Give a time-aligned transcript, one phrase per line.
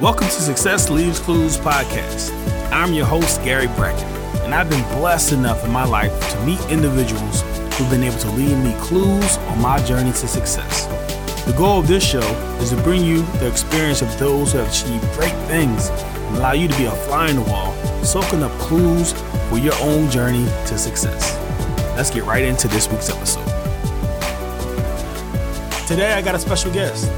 [0.00, 2.32] Welcome to Success Leaves Clues podcast.
[2.72, 4.08] I'm your host, Gary Brackett,
[4.40, 7.42] and I've been blessed enough in my life to meet individuals
[7.74, 10.86] who've been able to leave me clues on my journey to success.
[11.44, 12.26] The goal of this show
[12.62, 16.52] is to bring you the experience of those who have achieved great things and allow
[16.52, 19.12] you to be a fly in the wall, soaking up clues
[19.50, 21.36] for your own journey to success.
[21.94, 23.44] Let's get right into this week's episode.
[25.86, 27.10] Today, I got a special guest.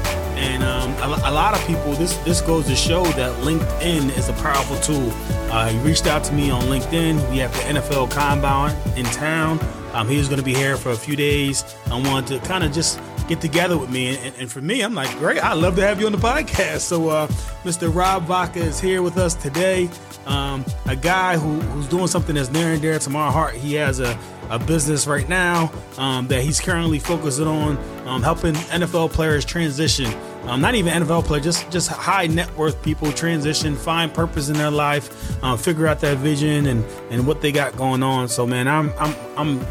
[0.43, 4.27] And um, a, a, lot of people, this this goes to show that LinkedIn is
[4.27, 5.09] a powerful tool.
[5.49, 7.31] Uh, he reached out to me on LinkedIn.
[7.31, 9.57] We have the NFL Combine in town.
[9.93, 11.63] Um, he was going to be here for a few days.
[11.89, 14.17] I wanted to kind of just get together with me.
[14.17, 16.79] And, and, for me, I'm like, great, I'd love to have you on the podcast.
[16.79, 17.27] So, uh,
[17.63, 17.93] Mr.
[17.93, 19.89] Rob Vaca is here with us today.
[20.25, 23.55] Um, a guy who, who's doing something that's near and dear to my heart.
[23.55, 24.17] He has a,
[24.49, 30.11] a business right now um, that he's currently focusing on um, helping NFL players transition.
[30.45, 34.55] Um, not even NFL players, just just high net worth people transition, find purpose in
[34.55, 38.27] their life, uh, figure out their vision and and what they got going on.
[38.27, 39.65] So man, I'm I'm I'm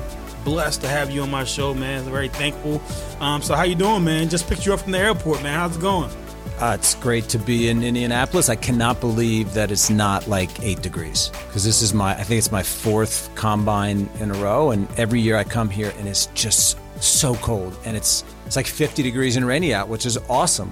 [0.44, 2.04] blessed to have you on my show, man.
[2.04, 2.82] Very thankful.
[3.20, 4.28] Um, so how you doing, man?
[4.28, 5.58] Just picked you up from the airport, man.
[5.58, 6.10] How's it going?
[6.58, 8.48] Uh, it's great to be in Indianapolis.
[8.48, 12.38] I cannot believe that it's not like eight degrees because this is my, I think
[12.38, 14.70] it's my fourth combine in a row.
[14.70, 17.76] And every year I come here and it's just so cold.
[17.84, 20.70] And it's, it's like 50 degrees and rainy out, which is awesome.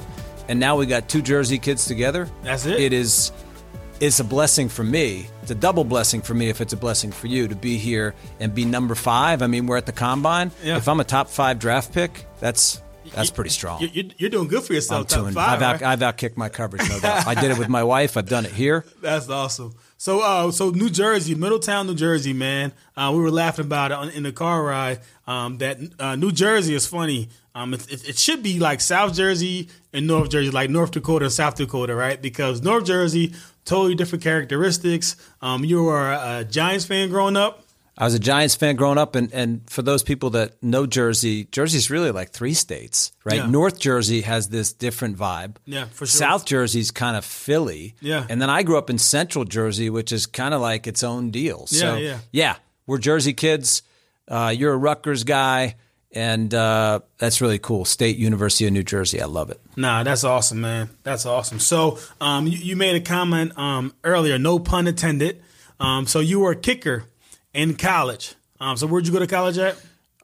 [0.49, 2.29] And now we got two Jersey kids together.
[2.43, 2.79] That's it.
[2.79, 3.33] It is,
[4.01, 5.29] it's a blessing for me.
[5.41, 8.15] It's a double blessing for me if it's a blessing for you to be here
[8.39, 9.41] and be number five.
[9.41, 10.51] I mean, we're at the combine.
[10.63, 10.77] Yeah.
[10.77, 12.83] If I'm a top five draft pick, that's
[13.15, 13.81] that's pretty strong.
[13.93, 15.09] You're, doing good for yourself.
[15.09, 15.91] Doing, five, I've, out, right?
[15.91, 17.27] I've outkicked my coverage, no doubt.
[17.27, 18.17] I did it with my wife.
[18.17, 18.85] I've done it here.
[19.01, 19.75] That's awesome.
[19.97, 22.73] So, uh, so New Jersey, Middletown, New Jersey, man.
[22.97, 25.01] Uh, we were laughing about it in the car ride.
[25.27, 27.29] Um, that uh, New Jersey is funny.
[27.55, 31.27] Um, it, it, it, should be like South Jersey and North Jersey, like North Dakota
[31.27, 32.21] and South Dakota, right?
[32.21, 35.17] Because North Jersey, totally different characteristics.
[35.43, 37.65] Um, you were a Giants fan growing up.
[38.01, 41.45] I was a Giants fan growing up, and, and for those people that know Jersey,
[41.45, 43.37] Jersey's really like three states, right?
[43.37, 43.47] Yeah.
[43.47, 45.57] North Jersey has this different vibe.
[45.67, 46.19] Yeah, for sure.
[46.19, 47.95] South Jersey's kind of Philly.
[48.01, 48.25] Yeah.
[48.27, 51.31] And then I grew up in Central Jersey, which is kind of like its own
[51.31, 51.67] deal.
[51.67, 52.19] So, yeah, yeah.
[52.33, 52.57] Yeah,
[52.87, 53.83] we're Jersey kids.
[54.27, 55.75] Uh, you're a Rutgers guy,
[56.11, 57.85] and uh, that's really cool.
[57.85, 59.21] State University of New Jersey.
[59.21, 59.61] I love it.
[59.77, 60.89] Nah, that's awesome, man.
[61.03, 61.59] That's awesome.
[61.59, 65.43] So, um, you, you, made a comment um, earlier, no pun intended.
[65.79, 67.05] Um, so you were a kicker
[67.55, 68.35] in college.
[68.59, 69.77] Um, so where'd you go to college at?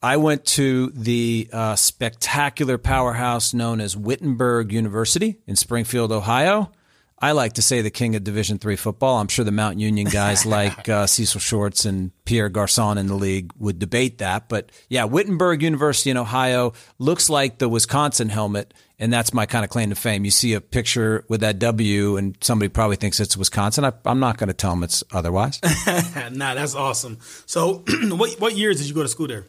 [0.03, 6.70] I went to the uh, spectacular powerhouse known as Wittenberg University in Springfield, Ohio.
[7.19, 9.19] I like to say the king of Division three football.
[9.19, 13.14] I'm sure the Mount Union guys like uh, Cecil Shorts and Pierre Garcon in the
[13.14, 14.50] league would debate that.
[14.50, 19.65] But yeah, Wittenberg University in Ohio looks like the Wisconsin helmet, and that's my kind
[19.65, 20.25] of claim to fame.
[20.25, 23.84] You see a picture with that W, and somebody probably thinks it's Wisconsin.
[23.84, 25.61] I, am not going to tell them it's otherwise.
[26.33, 27.19] nah, that's awesome.
[27.47, 29.47] So, what what years did you go to school there?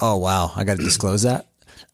[0.00, 1.46] Oh wow, I got to disclose that.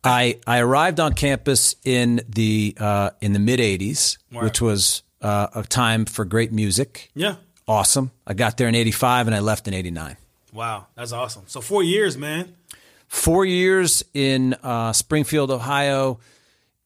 [0.02, 4.44] I I arrived on campus in the uh, in the mid '80s, right.
[4.44, 7.10] which was uh, a time for great music.
[7.14, 7.36] Yeah,
[7.68, 8.10] awesome.
[8.26, 10.16] I got there in '85 and I left in '89.
[10.52, 11.44] Wow, that's awesome.
[11.46, 12.54] So four years, man.
[13.08, 16.20] Four years in uh, Springfield, Ohio.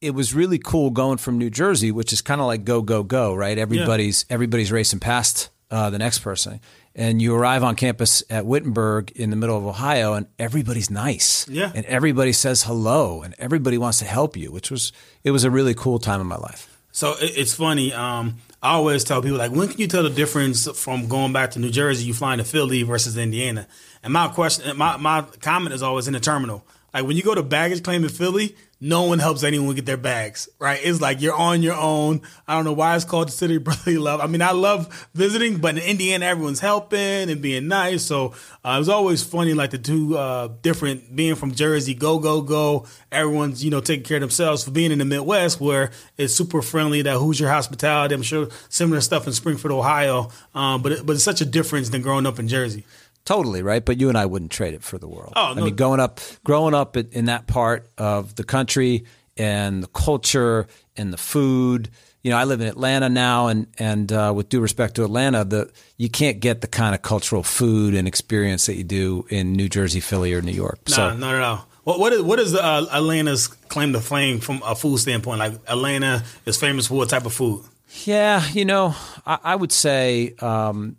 [0.00, 3.02] It was really cool going from New Jersey, which is kind of like go go
[3.02, 3.58] go, right?
[3.58, 4.34] Everybody's yeah.
[4.34, 6.60] everybody's racing past uh, the next person
[6.98, 11.48] and you arrive on campus at Wittenberg in the middle of Ohio, and everybody's nice.
[11.48, 11.70] Yeah.
[11.72, 14.92] And everybody says hello, and everybody wants to help you, which was
[15.22, 16.76] it was a really cool time in my life.
[16.90, 17.92] So it's funny.
[17.92, 21.52] Um, I always tell people like, when can you tell the difference from going back
[21.52, 23.68] to New Jersey, you flying to Philly versus Indiana?
[24.08, 26.64] And my question, my my comment is always in the terminal.
[26.94, 29.98] Like when you go to baggage claim in Philly, no one helps anyone get their
[29.98, 30.80] bags, right?
[30.82, 32.22] It's like you're on your own.
[32.46, 34.22] I don't know why it's called the city of brotherly love.
[34.22, 38.02] I mean, I love visiting, but in Indiana, everyone's helping and being nice.
[38.02, 38.32] So
[38.64, 42.40] uh, it was always funny, like the two uh, different being from Jersey, go go
[42.40, 42.86] go.
[43.12, 44.64] Everyone's you know taking care of themselves.
[44.64, 48.14] For being in the Midwest, where it's super friendly, that Hoosier hospitality.
[48.14, 51.90] I'm sure similar stuff in Springfield, Ohio, um, but it, but it's such a difference
[51.90, 52.84] than growing up in Jersey.
[53.28, 55.34] Totally right, but you and I wouldn't trade it for the world.
[55.36, 55.60] Oh, no.
[55.60, 59.04] I mean, going up, growing up in that part of the country
[59.36, 60.66] and the culture
[60.96, 61.90] and the food.
[62.22, 65.44] You know, I live in Atlanta now, and and uh, with due respect to Atlanta,
[65.44, 69.52] the you can't get the kind of cultural food and experience that you do in
[69.52, 70.78] New Jersey, Philly, or New York.
[70.88, 71.66] No, so, not at all.
[71.84, 75.40] What what is what is uh, Atlanta's claim to fame from a food standpoint?
[75.40, 77.62] Like Atlanta is famous for what type of food?
[78.06, 78.94] Yeah, you know,
[79.26, 80.96] I, I would say um,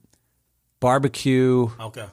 [0.80, 1.70] barbecue.
[1.80, 2.06] Okay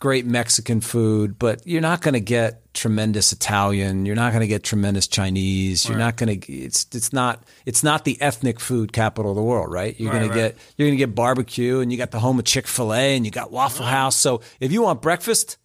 [0.00, 4.06] great Mexican food, but you're not going to get tremendous Italian.
[4.06, 5.84] You're not going to get tremendous Chinese.
[5.86, 6.04] You're Right.
[6.04, 6.52] not going to.
[6.52, 9.94] It's it's not it's not the ethnic food capital of the world, right?
[10.00, 12.38] You're Right, going to get you're going to get barbecue, and you got the home
[12.38, 14.16] of Chick Fil A, and you got Waffle House.
[14.16, 15.58] So if you want breakfast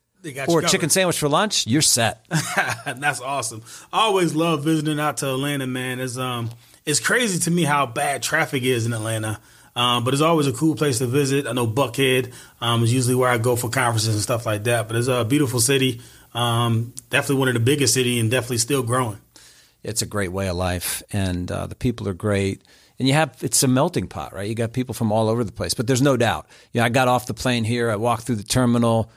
[0.50, 2.26] or a chicken sandwich for lunch, you're set.
[2.86, 3.62] That's awesome.
[3.94, 6.00] I always love visiting out to Atlanta, man.
[6.00, 6.50] It's um
[6.86, 9.40] it's crazy to me how bad traffic is in Atlanta.
[9.76, 11.48] Um, but it's always a cool place to visit.
[11.48, 14.88] I know Buckhead um, is usually where I go for conferences and stuff like that.
[14.88, 16.02] But it's a beautiful city.
[16.34, 19.20] Um, definitely one of the biggest city and definitely still growing.
[19.84, 22.62] it's a great way of life, and uh, the people are great.
[22.98, 24.48] And you have it's a melting pot, right?
[24.48, 26.48] You got people from all over the place, but there's no doubt.
[26.72, 27.92] You know, I got off the plane here.
[27.92, 29.12] I walked through the terminal.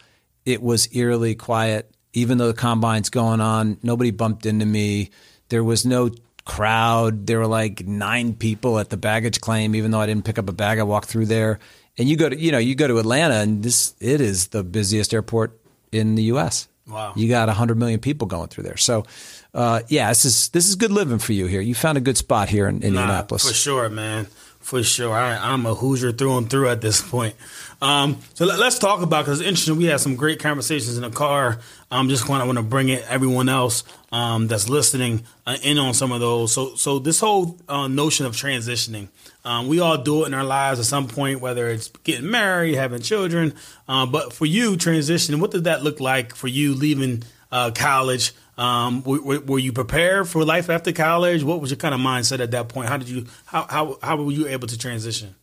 [0.44, 3.78] It was eerily quiet, even though the combine's going on.
[3.82, 5.10] Nobody bumped into me.
[5.48, 6.10] There was no
[6.48, 7.26] crowd.
[7.28, 10.48] There were like nine people at the baggage claim, even though I didn't pick up
[10.48, 10.80] a bag.
[10.80, 11.60] I walked through there,
[11.96, 14.64] and you go to you know you go to Atlanta, and this it is the
[14.64, 15.56] busiest airport
[15.92, 16.66] in the U.S.
[16.88, 17.12] Wow.
[17.14, 18.78] You got 100 million people going through there.
[18.78, 19.04] So,
[19.52, 21.60] uh, yeah, this is this is good living for you here.
[21.60, 23.44] You found a good spot here in Indianapolis.
[23.44, 24.26] Nah, for sure, man.
[24.68, 25.14] For sure.
[25.14, 27.34] I, I'm a Hoosier through and through at this point.
[27.80, 29.76] Um, so let, us talk about because it's interesting.
[29.76, 31.58] We had some great conversations in the car.
[31.90, 33.82] I'm just want to want to bring it everyone else
[34.12, 36.52] um, that's listening uh, in on some of those.
[36.52, 39.08] So so this whole uh, notion of transitioning,
[39.42, 42.74] um, we all do it in our lives at some point, whether it's getting married,
[42.74, 43.54] having children.
[43.88, 48.34] Uh, but for you, transitioning, what did that look like for you leaving uh, college?
[48.58, 51.42] Um, were, were- you prepared for life after college?
[51.44, 52.88] What was your kind of mindset at that point?
[52.88, 55.34] How did you how how how were you able to transition?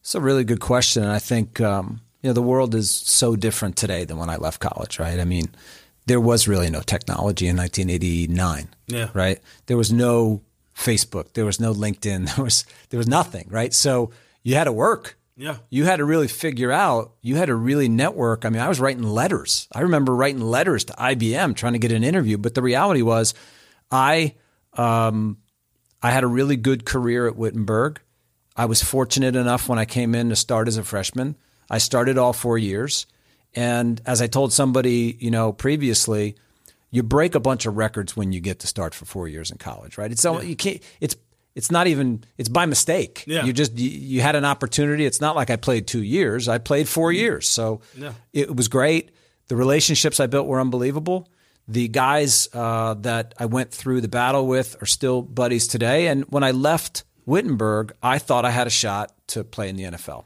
[0.00, 3.36] It's a really good question, and I think um, you know the world is so
[3.36, 4.98] different today than when I left college.
[4.98, 5.20] Right?
[5.20, 5.46] I mean,
[6.06, 8.68] there was really no technology in 1989.
[8.86, 9.08] Yeah.
[9.14, 9.40] Right.
[9.66, 10.40] There was no
[10.74, 11.32] Facebook.
[11.34, 12.28] There was no LinkedIn.
[12.36, 13.46] There was there was nothing.
[13.50, 13.72] Right.
[13.74, 14.10] So
[14.42, 15.18] you had to work.
[15.36, 15.56] Yeah.
[15.68, 17.14] You had to really figure out.
[17.20, 18.44] You had to really network.
[18.44, 19.66] I mean, I was writing letters.
[19.72, 22.38] I remember writing letters to IBM trying to get an interview.
[22.38, 23.34] But the reality was,
[23.90, 24.34] I
[24.74, 25.38] um,
[26.02, 28.00] I had a really good career at Wittenberg.
[28.56, 31.36] I was fortunate enough when I came in to start as a freshman.
[31.68, 33.06] I started all four years.
[33.54, 36.36] And as I told somebody, you know, previously,
[36.90, 39.58] you break a bunch of records when you get to start for four years in
[39.58, 40.12] college, right?
[40.12, 40.80] It's so you can't.
[41.00, 41.16] It's
[41.54, 42.24] it's not even.
[42.38, 43.24] It's by mistake.
[43.26, 43.44] Yeah.
[43.44, 45.04] You just you, you had an opportunity.
[45.06, 46.48] It's not like I played two years.
[46.48, 48.12] I played four years, so Yeah.
[48.32, 49.10] it was great.
[49.48, 51.28] The relationships I built were unbelievable.
[51.68, 56.08] The guys uh, that I went through the battle with are still buddies today.
[56.08, 59.84] And when I left Wittenberg, I thought I had a shot to play in the
[59.84, 60.24] NFL,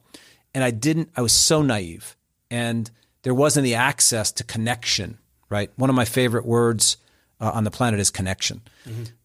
[0.55, 1.11] and I didn't.
[1.17, 2.17] I was so naive,
[2.51, 2.91] and
[3.23, 5.19] there wasn't the access to connection.
[5.51, 6.97] Right, one of my favorite words
[7.41, 8.61] uh, on the planet is connection.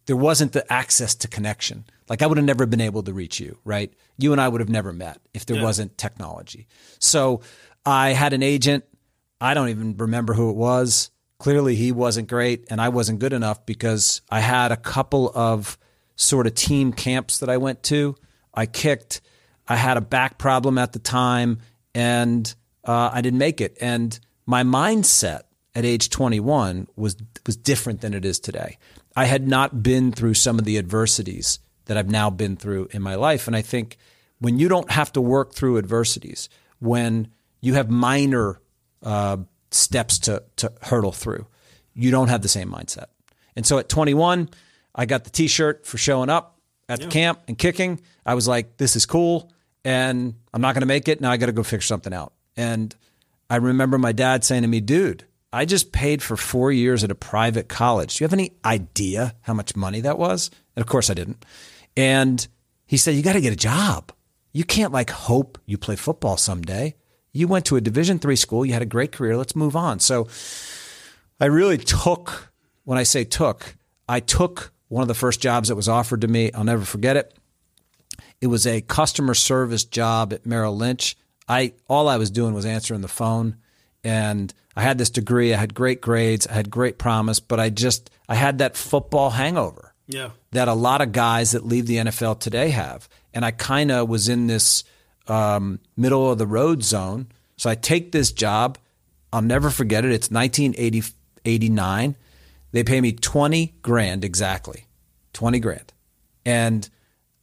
[0.05, 1.85] There wasn't the access to connection.
[2.09, 3.57] Like I would have never been able to reach you.
[3.63, 6.67] Right, you and I would have never met if there wasn't technology.
[6.99, 7.41] So
[7.85, 8.85] I had an agent.
[9.39, 11.11] I don't even remember who it was.
[11.39, 15.77] Clearly, he wasn't great, and I wasn't good enough because I had a couple of
[16.15, 18.15] sort of team camps that I went to.
[18.53, 19.21] I kicked.
[19.67, 21.59] I had a back problem at the time,
[21.93, 22.53] and
[22.85, 23.77] uh, I didn't make it.
[23.81, 25.41] And my mindset
[25.75, 27.15] at age 21 was
[27.45, 28.77] was different than it is today.
[29.15, 33.01] I had not been through some of the adversities that I've now been through in
[33.01, 33.97] my life, and I think
[34.39, 36.49] when you don't have to work through adversities,
[36.79, 37.29] when
[37.61, 38.59] you have minor
[39.01, 39.37] uh,
[39.71, 41.47] steps to to hurdle through,
[41.93, 43.05] you don't have the same mindset.
[43.55, 44.49] And so at 21,
[44.95, 46.59] I got the T-shirt for showing up
[46.89, 48.01] at the camp and kicking.
[48.25, 49.51] I was like, "This is cool,"
[49.85, 51.21] and I'm not going to make it.
[51.21, 52.33] Now I got to go figure something out.
[52.55, 52.95] And
[53.49, 57.11] I remember my dad saying to me, "Dude, I just paid for four years at
[57.11, 58.15] a private college.
[58.15, 61.45] Do you have any idea how much money that was?" And of course, I didn't.
[61.95, 62.45] And
[62.85, 64.11] he said, "You got to get a job.
[64.51, 66.95] You can't like hope you play football someday.
[67.31, 68.65] You went to a Division three school.
[68.65, 69.37] You had a great career.
[69.37, 70.27] Let's move on." So
[71.39, 73.75] I really took, when I say took,
[74.07, 76.51] I took one of the first jobs that was offered to me.
[76.51, 77.33] I'll never forget it.
[78.41, 81.17] It was a customer service job at Merrill Lynch.
[81.47, 83.57] I all I was doing was answering the phone
[84.03, 87.69] and I had this degree, I had great grades, I had great promise, but I
[87.69, 90.29] just I had that football hangover Yeah.
[90.53, 93.09] That a lot of guys that leave the NFL today have.
[93.33, 94.83] And I kind of was in this
[95.27, 97.27] um, middle of the road zone.
[97.57, 98.77] So I take this job.
[99.31, 100.11] I'll never forget it.
[100.11, 102.15] It's 1989.
[102.71, 104.85] They pay me 20 grand exactly,
[105.33, 105.93] 20 grand.
[106.45, 106.87] And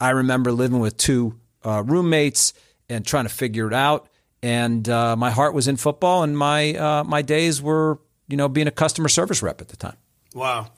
[0.01, 2.53] I remember living with two uh, roommates
[2.89, 4.09] and trying to figure it out.
[4.43, 8.49] And uh, my heart was in football, and my uh, my days were, you know,
[8.49, 9.99] being a customer service rep at the time.
[10.35, 10.69] Wow.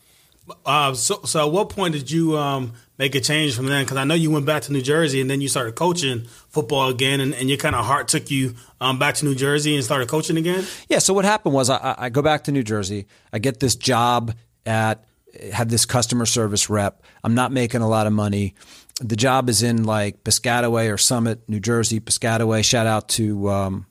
[0.64, 3.84] Uh, so, so at what point did you um, make a change from then?
[3.84, 6.88] Because I know you went back to New Jersey and then you started coaching football
[6.88, 9.84] again, and, and your kind of heart took you um, back to New Jersey and
[9.84, 10.64] started coaching again.
[10.88, 10.98] Yeah.
[10.98, 13.06] So what happened was I, I go back to New Jersey.
[13.32, 14.34] I get this job
[14.66, 15.04] at
[15.52, 17.02] have this customer service rep.
[17.24, 18.54] I'm not making a lot of money.
[19.00, 22.00] The job is in like Piscataway or Summit, New Jersey.
[22.00, 22.64] Piscataway.
[22.64, 23.86] Shout out to um,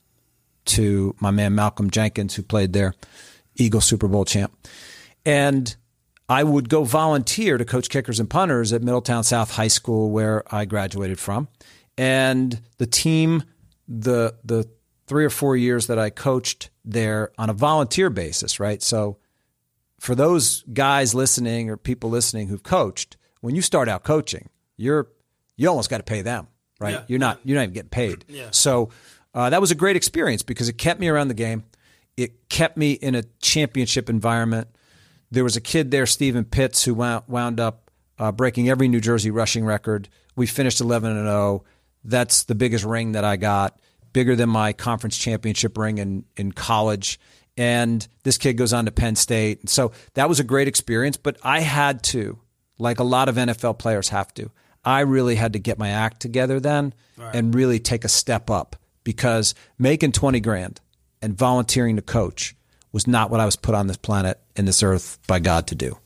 [0.65, 2.93] to my man Malcolm Jenkins who played there,
[3.55, 4.55] Eagle Super Bowl champ,
[5.25, 5.75] and
[6.31, 10.43] I would go volunteer to coach kickers and punters at Middletown South High School, where
[10.50, 11.50] I graduated from.
[11.97, 13.43] And the team,
[13.85, 14.69] the the
[15.07, 18.81] three or four years that I coached there on a volunteer basis, right?
[18.81, 19.17] So
[20.00, 24.47] for those guys listening or people listening who've coached, when you start out coaching,
[24.77, 25.09] you're
[25.57, 26.47] you almost got to pay them,
[26.79, 26.93] right?
[26.93, 27.03] Yeah.
[27.09, 28.23] You're not you're not even getting paid.
[28.29, 28.47] Yeah.
[28.51, 28.89] So
[29.33, 31.65] uh, that was a great experience because it kept me around the game.
[32.15, 34.69] It kept me in a championship environment.
[35.31, 39.31] There was a kid there, Stephen Pitts, who wound, up uh, breaking every New Jersey
[39.31, 40.09] rushing record.
[40.35, 41.63] We finished 11 and 0.
[42.03, 43.79] That's the biggest ring that I got,
[44.13, 47.19] bigger than my conference championship ring in, in college.
[47.57, 49.69] And this kid goes on to Penn State.
[49.69, 52.39] So that was a great experience, but I had to,
[52.77, 54.51] like a lot of NFL players have to,
[54.83, 57.35] I really had to get my act together then right.
[57.35, 60.81] and really take a step up because making 20 grand
[61.21, 62.55] and volunteering to coach
[62.91, 65.75] was not what I was put on this planet in this earth by God to
[65.75, 65.98] do.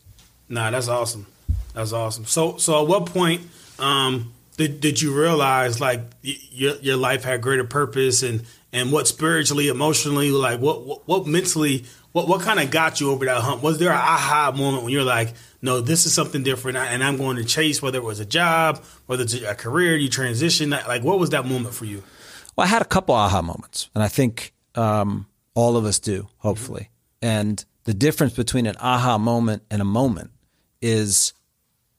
[0.49, 1.25] Nah, that's awesome.
[1.73, 2.25] That's awesome.
[2.25, 3.41] So, so at what point
[3.79, 9.07] um, did did you realize like your your life had greater purpose and and what
[9.07, 13.41] spiritually, emotionally, like what what, what mentally, what what kind of got you over that
[13.41, 13.63] hump?
[13.63, 17.17] Was there an aha moment when you're like, no, this is something different, and I'm
[17.17, 21.03] going to chase whether it was a job, whether it's a career, you transition, like
[21.03, 22.03] what was that moment for you?
[22.55, 26.27] Well, I had a couple aha moments, and I think um, all of us do,
[26.37, 26.89] hopefully.
[27.23, 27.27] Mm-hmm.
[27.27, 30.31] And the difference between an aha moment and a moment
[30.81, 31.33] is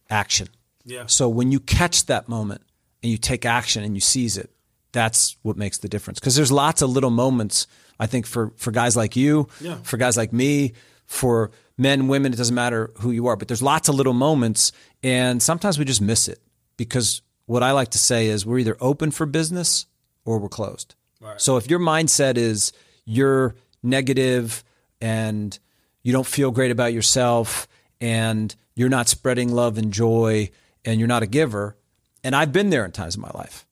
[0.08, 0.48] action.
[0.84, 1.06] Yeah.
[1.06, 2.62] So when you catch that moment
[3.02, 4.50] and you take action and you seize it,
[4.92, 6.20] that's what makes the difference.
[6.20, 7.66] Because there's lots of little moments,
[7.98, 9.76] I think, for, for guys like you, yeah.
[9.82, 10.75] for guys like me,
[11.06, 14.72] for men, women, it doesn't matter who you are, but there's lots of little moments.
[15.02, 16.40] And sometimes we just miss it
[16.76, 19.86] because what I like to say is we're either open for business
[20.25, 20.94] or we're closed.
[21.20, 21.40] Right.
[21.40, 22.72] So if your mindset is
[23.06, 24.62] you're negative
[25.00, 25.58] and
[26.02, 27.66] you don't feel great about yourself
[28.00, 30.50] and you're not spreading love and joy
[30.84, 31.76] and you're not a giver,
[32.22, 33.66] and I've been there in times of my life,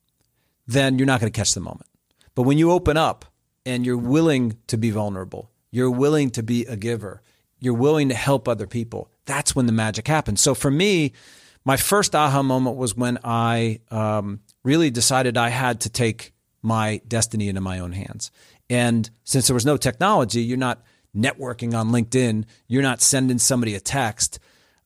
[0.66, 1.86] then you're not going to catch the moment.
[2.34, 3.26] But when you open up
[3.66, 7.22] and you're willing to be vulnerable, you're willing to be a giver,
[7.60, 10.40] you're willing to help other people, that's when the magic happens.
[10.40, 11.12] So for me,
[11.64, 17.00] my first aha moment was when I um, really decided I had to take my
[17.06, 18.30] destiny into my own hands.
[18.70, 20.82] And since there was no technology, you're not
[21.14, 24.38] networking on LinkedIn, you're not sending somebody a text.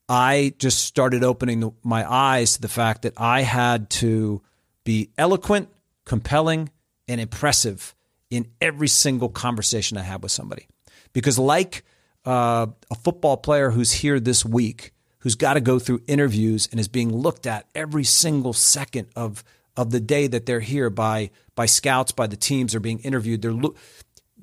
[0.08, 4.42] I just started opening the, my eyes to the fact that I had to
[4.84, 5.68] be eloquent,
[6.04, 6.70] compelling,
[7.06, 7.94] and impressive
[8.30, 10.66] in every single conversation I had with somebody.
[11.12, 11.84] Because, like
[12.24, 16.78] uh, a football player who's here this week, who's got to go through interviews and
[16.78, 19.44] is being looked at every single second of
[19.76, 23.42] of the day that they're here by by scouts, by the teams, they're being interviewed.
[23.42, 23.70] They're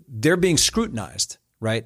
[0.06, 1.86] they're being scrutinized, right?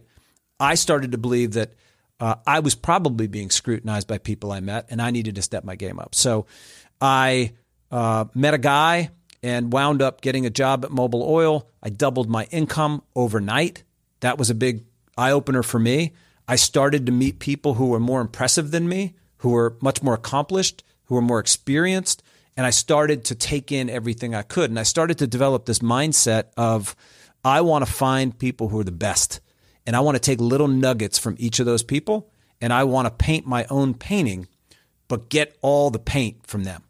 [0.60, 1.76] I started to believe that
[2.20, 5.64] uh, I was probably being scrutinized by people I met, and I needed to step
[5.64, 6.16] my game up.
[6.16, 6.48] So
[7.00, 7.54] I
[7.92, 9.12] uh, met a guy
[9.44, 11.70] and wound up getting a job at Mobil Oil.
[11.84, 13.84] I doubled my income overnight.
[14.22, 14.84] That was a big
[15.16, 16.14] eye opener for me.
[16.48, 20.16] I started to meet people who were more impressive than me, who were much more
[20.16, 22.24] accomplished, who were more experienced,
[22.58, 24.70] and I started to take in everything I could.
[24.70, 26.96] And I started to develop this mindset of
[27.44, 29.40] I want to find people who are the best.
[29.86, 33.06] And I want to take little nuggets from each of those people and I want
[33.08, 34.48] to paint my own painting,
[35.08, 36.84] but get all the paint from them.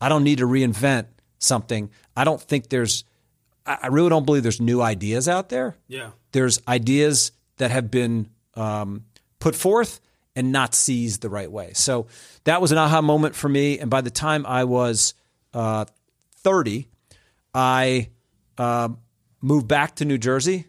[0.00, 1.06] I don't need to reinvent
[1.38, 1.90] something.
[2.16, 3.04] I don't think there's,
[3.64, 5.76] I really don't believe there's new ideas out there.
[5.86, 6.10] Yeah.
[6.32, 9.04] There's ideas that have been um,
[9.38, 10.00] put forth
[10.36, 11.72] and not seized the right way.
[11.74, 12.06] So
[12.44, 13.78] that was an aha moment for me.
[13.78, 15.14] And by the time I was
[15.52, 15.84] uh,
[16.38, 16.88] 30,
[17.54, 18.10] I
[18.58, 18.88] uh,
[19.40, 20.66] moved back to New Jersey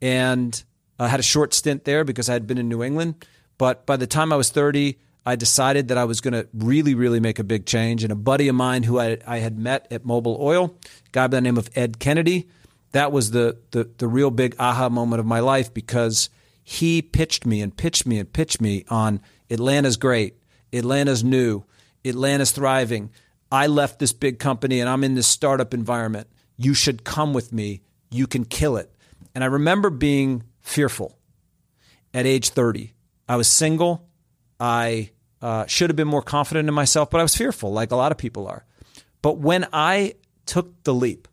[0.00, 0.62] and
[0.98, 3.26] I had a short stint there because I had been in New England.
[3.58, 6.94] But by the time I was 30, I decided that I was going to really,
[6.94, 8.02] really make a big change.
[8.02, 10.74] And a buddy of mine who I, I had met at Mobil Oil,
[11.12, 12.48] guy by the name of Ed Kennedy,
[12.92, 16.30] that was the, the, the real big aha moment of my life because
[16.70, 20.36] he pitched me and pitched me and pitched me on Atlanta's great,
[20.72, 21.64] Atlanta's new,
[22.04, 23.10] Atlanta's thriving.
[23.50, 26.28] I left this big company and I'm in this startup environment.
[26.56, 27.82] You should come with me.
[28.12, 28.94] You can kill it.
[29.34, 31.18] And I remember being fearful
[32.14, 32.94] at age 30.
[33.28, 34.08] I was single.
[34.60, 35.10] I
[35.42, 38.12] uh, should have been more confident in myself, but I was fearful, like a lot
[38.12, 38.64] of people are.
[39.22, 40.14] But when I
[40.46, 41.26] took the leap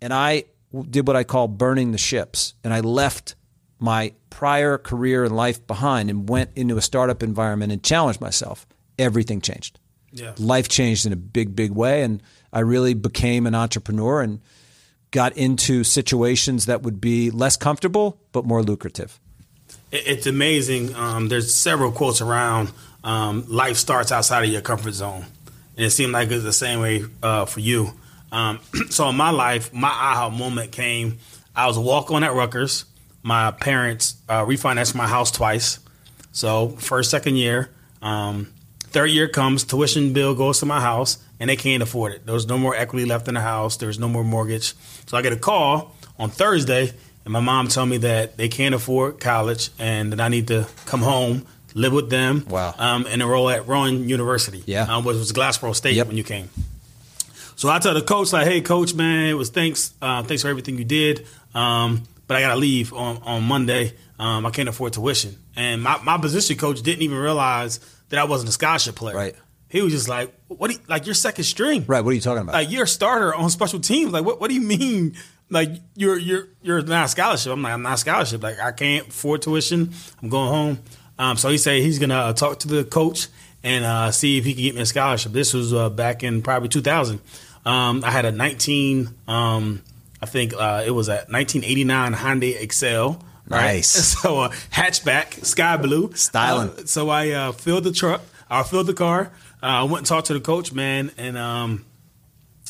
[0.00, 0.44] and I
[0.88, 3.34] did what I call burning the ships, and I left
[3.78, 8.66] my prior career and life behind and went into a startup environment and challenged myself,
[8.98, 9.78] everything changed.
[10.12, 10.32] Yeah.
[10.38, 12.02] Life changed in a big, big way.
[12.02, 14.40] And I really became an entrepreneur and
[15.10, 19.20] got into situations that would be less comfortable, but more lucrative.
[19.92, 20.94] It's amazing.
[20.94, 22.70] Um, there's several quotes around
[23.04, 25.24] um, life starts outside of your comfort zone.
[25.76, 27.92] And it seemed like it's the same way uh, for you.
[28.32, 28.58] Um,
[28.90, 31.18] so in my life, my aha moment came.
[31.54, 32.84] I was a walk on at Rutgers.
[33.26, 35.80] My parents uh, refinanced my house twice.
[36.30, 38.52] So first, second year, um,
[38.92, 42.24] third year comes, tuition bill goes to my house, and they can't afford it.
[42.24, 43.78] There's no more equity left in the house.
[43.78, 44.74] There's no more mortgage.
[45.06, 46.92] So I get a call on Thursday,
[47.24, 50.68] and my mom told me that they can't afford college and that I need to
[50.84, 52.76] come home, live with them, Wow.
[52.78, 54.82] um, and enroll at Rowan University, Yeah.
[54.84, 56.06] um, which was Glassboro State Yep.
[56.06, 56.48] when you came.
[57.56, 60.48] So I tell the coach like, "Hey, coach, man, it was thanks, uh, thanks for
[60.48, 63.94] everything you did, um, but I gotta leave on on Monday.
[64.18, 68.24] Um, I can't afford tuition." And my, my position coach didn't even realize that I
[68.24, 69.16] wasn't a scholarship player.
[69.16, 69.34] Right.
[69.68, 70.70] He was just like, "What?
[70.70, 71.84] You, like you're second string?
[71.86, 72.02] Right.
[72.02, 72.54] What are you talking about?
[72.54, 74.12] Like you're a starter on special teams?
[74.12, 74.40] Like what?
[74.40, 75.16] What do you mean?
[75.50, 77.52] Like you're you're you're not a scholarship?
[77.52, 78.42] I'm like I'm not a scholarship.
[78.42, 79.92] Like I can't afford tuition.
[80.22, 80.78] I'm going home.
[81.18, 83.28] Um, so he said he's gonna uh, talk to the coach
[83.62, 85.32] and uh, see if he can get me a scholarship.
[85.32, 87.20] This was uh, back in probably 2000.
[87.64, 89.08] Um, I had a 19.
[89.26, 89.82] Um,
[90.26, 93.22] I think uh, it was a 1989 Hyundai Excel.
[93.48, 93.76] Right?
[93.76, 94.16] Nice.
[94.22, 96.70] So uh, hatchback, sky blue, Styling.
[96.70, 98.22] Uh, so I uh, filled the truck.
[98.50, 99.30] I filled the car.
[99.62, 101.84] Uh, I went and talked to the coach, man, and um,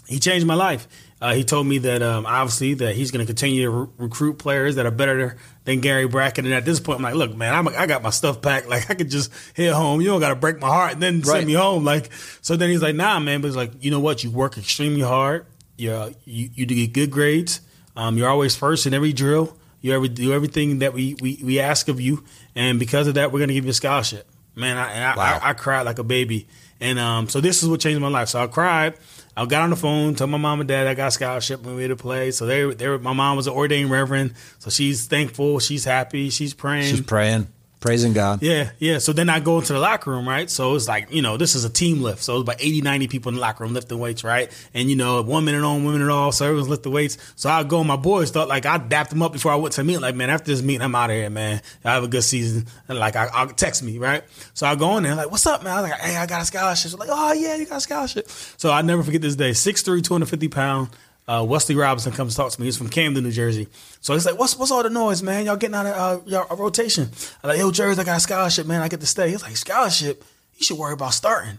[0.06, 0.86] he changed my life.
[1.18, 4.34] Uh, he told me that um, obviously that he's going to continue to re- recruit
[4.38, 6.44] players that are better than Gary Brackett.
[6.44, 8.68] And at this point, I'm like, look, man, I'm, I got my stuff packed.
[8.68, 10.02] Like I could just head home.
[10.02, 11.26] You don't got to break my heart and then Right.
[11.26, 11.84] send me home.
[11.84, 12.10] Like
[12.42, 12.54] so.
[12.56, 13.40] Then he's like, nah, man.
[13.40, 14.22] But he's like, you know what?
[14.22, 15.46] You work extremely hard.
[15.76, 17.60] You you you do get good grades.
[17.96, 19.56] Um, you're always first in every drill.
[19.80, 23.30] You ever do everything that we, we, we ask of you, and because of that,
[23.32, 24.26] we're going to give you a scholarship.
[24.54, 25.38] Man, I, I, Wow.
[25.42, 26.48] I, I cried like a baby.
[26.80, 28.28] And um, so this is what changed my life.
[28.28, 28.94] So I cried.
[29.36, 31.76] I got on the phone, told my mom and dad I got a scholarship when
[31.76, 32.30] we were to play.
[32.30, 34.34] So they, they were, my mom was an ordained reverend.
[34.58, 35.58] So she's thankful.
[35.58, 36.30] She's happy.
[36.30, 36.90] She's praying.
[36.90, 37.48] She's praying,
[37.86, 38.42] praising God.
[38.42, 38.98] Yeah, yeah.
[38.98, 40.50] So then I go into the locker room, right?
[40.50, 42.22] So it's like, you know, this is a team lift.
[42.22, 44.50] So it's about 80, 90 people in the locker room lifting weights, right?
[44.74, 46.34] And, you know, one minute on, one minute off.
[46.34, 47.16] So everyone's lifting weights.
[47.36, 49.84] So I go, my boys thought like I dapped them up before I went to
[49.84, 50.02] meeting.
[50.02, 51.62] Like, man, after this meeting, I'm out of here, man.
[51.84, 52.66] I have a good season.
[52.88, 54.24] And like, I, I'll text me, right?
[54.54, 55.72] So I go in there, like, what's up, man?
[55.72, 56.90] I was like, hey, I got a scholarship.
[56.90, 58.28] So like, oh, yeah, you got a scholarship.
[58.56, 59.50] So I never forget this day.
[59.50, 60.88] 6'3, 250 pound.
[61.28, 62.66] Uh, Wesley Robinson comes to talk to me.
[62.66, 63.68] He's from Camden, New Jersey.
[64.00, 65.44] So he's like, "What's what's all the noise, man?
[65.44, 67.10] Y'all getting out of uh, y'all, a rotation?"
[67.42, 68.80] I'm like, "Yo, Jersey, I got a scholarship, man.
[68.80, 70.24] I get to stay." He's like, "Scholarship?
[70.56, 71.58] You should worry about starting."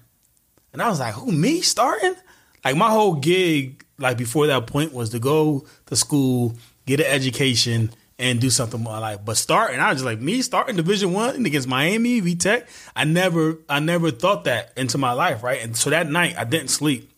[0.71, 2.15] And I was like, "Who me starting?"
[2.63, 7.07] Like my whole gig, like before that point, was to go to school, get an
[7.07, 9.23] education, and do something more like.
[9.25, 12.67] But starting, I was just like, me starting Division One against Miami, V Tech.
[12.95, 15.61] I never, I never thought that into my life, right?
[15.61, 17.11] And so that night, I didn't sleep.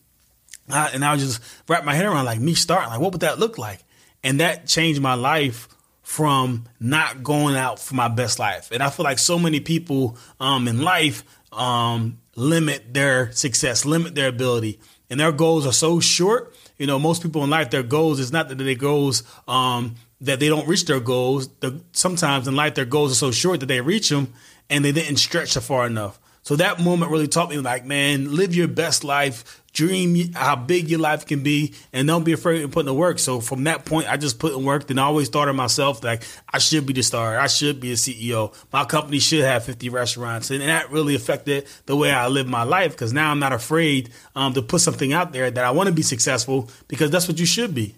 [0.74, 3.38] I, and I just wrap my head around like me starting, like what would that
[3.38, 3.84] look like?
[4.22, 5.68] And that changed my life
[6.02, 8.70] from not going out for my best life.
[8.72, 14.14] And I feel like so many people um, in life um, limit their success, limit
[14.14, 16.54] their ability, and their goals are so short.
[16.78, 20.38] You know, most people in life, their goals is not that their goals um, that
[20.40, 21.48] they don't reach their goals.
[21.60, 24.32] The, sometimes in life, their goals are so short that they reach them
[24.68, 26.19] and they didn't stretch far enough.
[26.42, 30.88] So that moment really taught me, like, man, live your best life, dream how big
[30.88, 33.18] your life can be, and don't be afraid of putting the work.
[33.18, 34.86] So from that point, I just put in work.
[34.86, 36.22] Then I always thought of myself like
[36.52, 37.38] I should be the star.
[37.38, 38.54] I should be a CEO.
[38.72, 42.62] My company should have 50 restaurants, and that really affected the way I live my
[42.62, 42.92] life.
[42.92, 45.94] Because now I'm not afraid um, to put something out there that I want to
[45.94, 47.94] be successful because that's what you should be.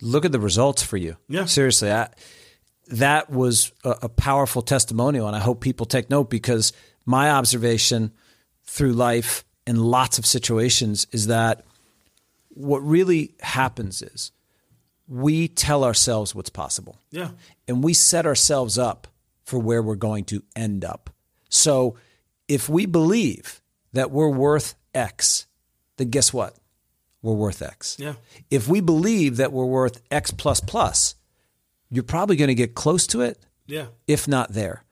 [0.00, 1.16] Look at the results for you.
[1.28, 1.46] Yeah.
[1.46, 2.08] Seriously, I,
[2.88, 6.72] that was a, a powerful testimonial, and I hope people take note because
[7.06, 8.12] my observation
[8.64, 11.64] through life in lots of situations is that
[12.50, 14.32] what really happens is
[15.08, 16.98] we tell ourselves what's possible.
[17.10, 17.30] Yeah.
[17.68, 19.06] and we set ourselves up
[19.44, 21.10] for where we're going to end up.
[21.48, 21.96] So
[22.48, 23.60] if we believe
[23.92, 25.46] that we're worth X,
[25.96, 26.56] then guess what?
[27.22, 27.96] We're worth X.
[28.00, 28.14] Yeah.
[28.50, 31.14] If we believe that we're worth X plus plus,
[31.90, 33.86] you're probably going to get close to it, Yeah.
[34.08, 34.82] if not there.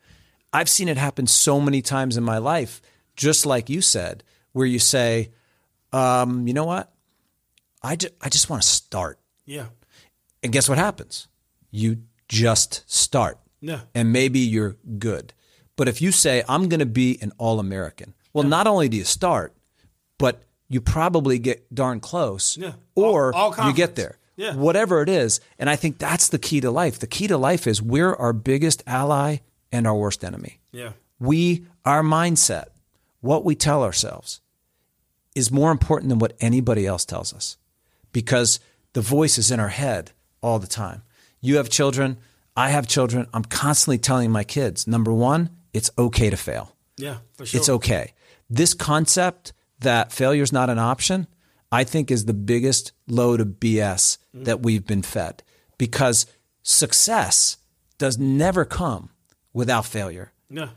[0.55, 2.81] I've seen it happen so many times in my life,
[3.17, 5.31] just like you said, where you say,
[5.93, 6.93] um, you know what?
[7.83, 9.19] I, ju- I just want to start.
[9.45, 9.67] Yeah.
[10.43, 11.29] And guess what happens?
[11.71, 13.81] You just start Yeah.
[13.95, 15.35] and maybe you're good.
[15.77, 18.97] But if you say, I'm going to be an All American, well, not only do
[18.97, 19.55] you start,
[20.19, 22.73] but you probably get darn close, Yeah.
[22.95, 24.19] or All- all you get there.
[24.37, 24.55] Yeah.
[24.55, 25.41] Whatever it is.
[25.59, 26.99] And I think that's the key to life.
[26.99, 29.39] The key to life is we're our biggest ally
[29.75, 30.61] and our worst enemy.
[30.73, 30.93] Yeah.
[31.19, 32.67] We, our mindset,
[33.21, 34.41] what we tell ourselves
[35.35, 37.59] is more important than what anybody else tells us
[38.13, 38.61] because
[38.93, 41.03] the voice is in our head all the time.
[41.41, 42.19] You have children,
[42.57, 43.27] I have children.
[43.35, 46.77] I'm constantly telling my kids number one, it's okay to fail.
[46.97, 47.19] Yeah.
[47.37, 47.59] For sure.
[47.59, 48.15] It's okay.
[48.49, 51.27] This concept that failure is not an option,
[51.73, 54.45] I think, is the biggest load of BS mm-hmm.
[54.45, 55.43] that we've been fed
[55.79, 56.27] because
[56.63, 57.57] success
[57.99, 59.11] does never come
[59.55, 60.33] without failure.
[60.51, 60.69] Yeah.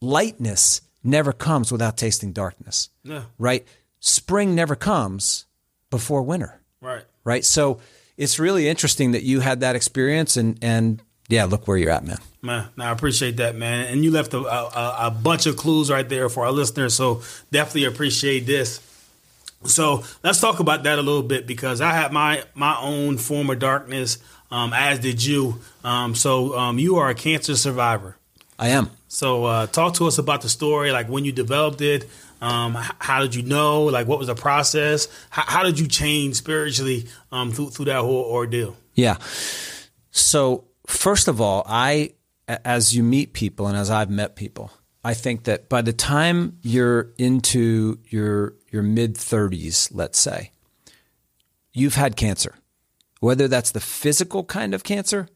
[0.00, 3.22] Lightness never comes without tasting darkness, Yeah.
[3.38, 3.66] right?
[4.00, 5.46] Spring never comes
[5.90, 7.04] before winter, Right.
[7.24, 7.44] right?
[7.44, 7.80] So
[8.16, 12.04] it's really interesting that you had that experience and, and yeah, look where you're at,
[12.06, 12.18] man.
[12.42, 13.86] Man, no, I appreciate that, man.
[13.86, 16.94] And you left a, a, a bunch of clues right there for our listeners.
[16.94, 18.80] So definitely appreciate this.
[19.64, 23.50] So let's talk about that a little bit because I had my my own form
[23.50, 24.18] of darkness,
[24.50, 25.60] um, as did you.
[25.84, 28.16] Um, so um, you are a cancer survivor.
[28.58, 28.90] I am.
[29.08, 32.08] So uh, talk to us about the story, like when you developed it.
[32.40, 33.84] Um, how did you know?
[33.84, 35.08] Like, what was the process?
[35.30, 38.76] How, how did you change spiritually um, through through that whole ordeal?
[38.94, 39.16] Yeah.
[40.12, 42.12] So, first of all, I
[42.46, 44.70] as you meet people and as I've met people,
[45.04, 50.52] I think that by the time you're into your your mid 30s, let's say,
[51.72, 52.54] you've had cancer.
[53.20, 55.28] Whether that's the physical kind of cancer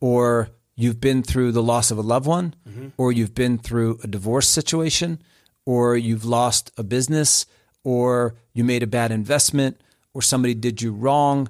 [0.00, 2.88] or you've been through the loss of a loved one mm-hmm.
[2.96, 5.20] or you've been through a divorce situation
[5.66, 7.46] or you've lost a business
[7.84, 9.80] or you made a bad investment
[10.14, 11.48] or somebody did you wrong.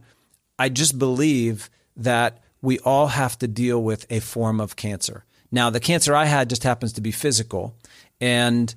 [0.59, 5.25] I just believe that we all have to deal with a form of cancer.
[5.51, 7.77] Now, the cancer I had just happens to be physical.
[8.21, 8.75] And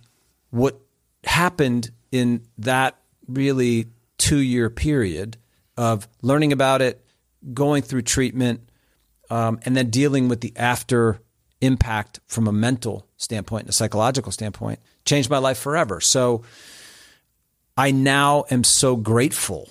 [0.51, 0.79] what
[1.23, 3.87] happened in that really
[4.17, 5.37] two year period
[5.81, 7.03] of learning about it,
[7.55, 8.61] going through treatment,
[9.31, 11.19] um, and then dealing with the after
[11.59, 15.99] impact from a mental standpoint and a psychological standpoint changed my life forever.
[15.99, 16.43] So
[17.75, 19.69] I now am so grateful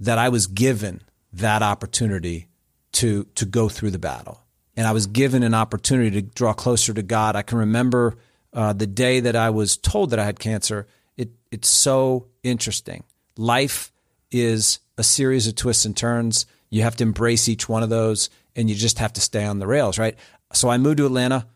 [0.00, 1.00] that I was given
[1.32, 2.48] that opportunity
[2.92, 4.42] to to go through the battle,
[4.76, 7.36] and I was given an opportunity to draw closer to God.
[7.36, 8.18] I can remember
[8.52, 10.86] uh, the day that I was told that I had cancer.
[11.16, 13.04] It it's so interesting.
[13.38, 13.92] Life
[14.30, 16.44] is a series of twists and turns.
[16.68, 19.58] You have to embrace each one of those, and you just have to stay on
[19.58, 20.18] the rails, right?
[20.52, 21.46] So I moved to Atlanta,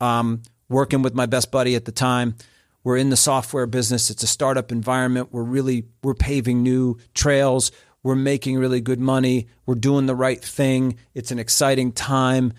[0.00, 2.36] um, working with my best buddy at the time.
[2.84, 4.10] We're in the software business.
[4.10, 5.28] It's a startup environment.
[5.32, 7.72] We're really we're paving new trails.
[8.02, 9.46] We're making really good money.
[9.66, 10.96] We're doing the right thing.
[11.14, 12.52] It's an exciting time.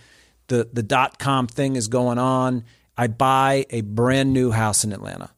[0.48, 2.63] The the dot com thing is going on.
[2.98, 5.32] I buy a brand new house in Atlanta.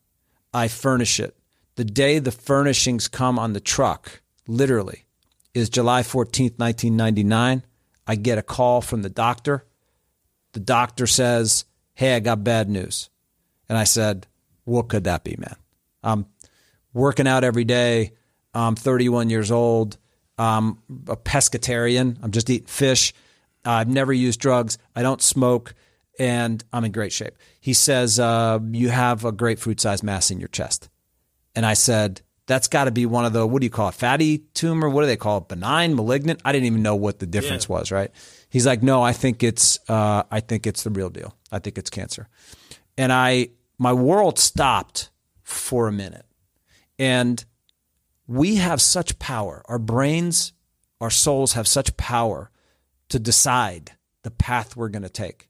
[0.53, 1.35] I furnish it.
[1.75, 5.05] The day the furnishings come on the truck, literally,
[5.53, 7.63] is July 14th, 1999.
[8.07, 9.65] I get a call from the doctor.
[10.53, 13.09] The doctor says, Hey, I got bad news.
[13.69, 14.27] And I said,
[14.63, 15.55] What could that be, man?
[16.03, 16.27] I'm
[16.93, 18.13] working out every day.
[18.53, 19.97] I'm 31 years old.
[20.37, 22.17] I'm a pescatarian.
[22.21, 23.13] I'm just eating fish.
[23.63, 24.77] I've never used drugs.
[24.95, 25.73] I don't smoke.
[26.19, 27.35] And I'm in great shape.
[27.59, 30.89] He says, uh, You have a grapefruit sized mass in your chest.
[31.55, 33.95] And I said, That's got to be one of the, what do you call it?
[33.95, 34.87] Fatty tumor?
[34.89, 35.47] What do they call it?
[35.47, 36.41] Benign, malignant?
[36.45, 37.73] I didn't even know what the difference Yeah.
[37.75, 38.11] was, right?
[38.49, 41.35] He's like, No, I think it's, uh, I think it's the real deal.
[41.51, 42.27] I think it's cancer.
[42.97, 45.09] And I, my world stopped
[45.43, 46.25] for a minute.
[46.99, 47.43] And
[48.27, 49.63] we have such power.
[49.67, 50.53] Our brains,
[51.01, 52.51] our souls have such power
[53.09, 53.91] to decide
[54.23, 55.49] the path we're going to take.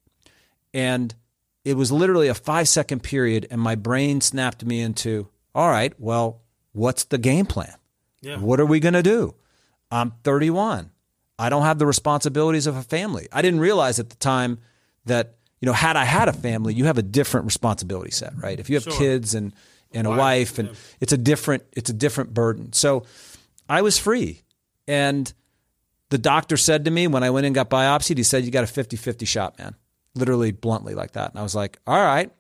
[0.74, 1.14] And
[1.64, 5.94] it was literally a five second period, and my brain snapped me into, all right,
[6.00, 6.42] well,
[6.76, 7.74] what's the game plan?
[8.22, 8.38] Yeah.
[8.38, 9.36] What are we going to do?
[9.92, 10.92] I'm 31.
[11.38, 13.28] I don't have the responsibilities of a family.
[13.32, 14.60] I didn't realize at the time
[15.06, 18.60] that, you know, had I had a family, you have a different responsibility set, right?
[18.60, 18.94] If you have Sure.
[18.98, 19.54] kids and
[19.92, 20.76] and a Wife, wife and yeah.
[21.00, 22.74] it's a different it's a different burden.
[22.74, 23.06] So
[23.70, 24.42] I was free.
[24.88, 25.32] And
[26.10, 28.64] the doctor said to me when I went and got biopsied, he said, You got
[28.64, 29.76] a 50 50 shot, man.
[30.16, 31.32] Literally bluntly like that.
[31.32, 32.32] And I was like, All right,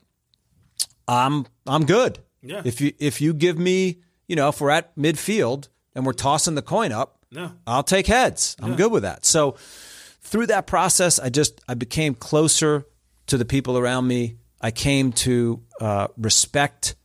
[1.07, 2.19] I'm I'm good.
[2.41, 2.61] Yeah.
[2.65, 6.55] If you if you give me, you know, if we're at midfield and we're tossing
[6.55, 7.51] the coin up, Yeah.
[7.67, 8.55] I'll take heads.
[8.61, 9.25] I'm good with that.
[9.25, 9.55] So
[10.21, 12.85] through that process, I just I became closer
[13.27, 14.37] to the people around me.
[14.61, 16.95] I came to uh, respect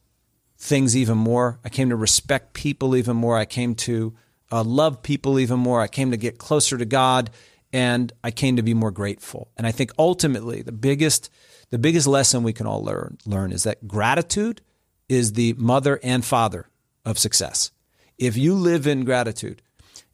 [0.59, 1.59] things even more.
[1.65, 3.37] I came to respect people even more.
[3.37, 4.15] I came to
[4.53, 5.81] uh, love people even more.
[5.81, 7.31] I came to get closer to God,
[7.73, 9.51] and I came to be more grateful.
[9.57, 11.31] And I think ultimately the biggest
[11.71, 14.61] the biggest lesson we can all learn learn is that gratitude
[15.09, 16.69] is the mother and father
[17.05, 17.71] of success.
[18.19, 19.63] If you live in gratitude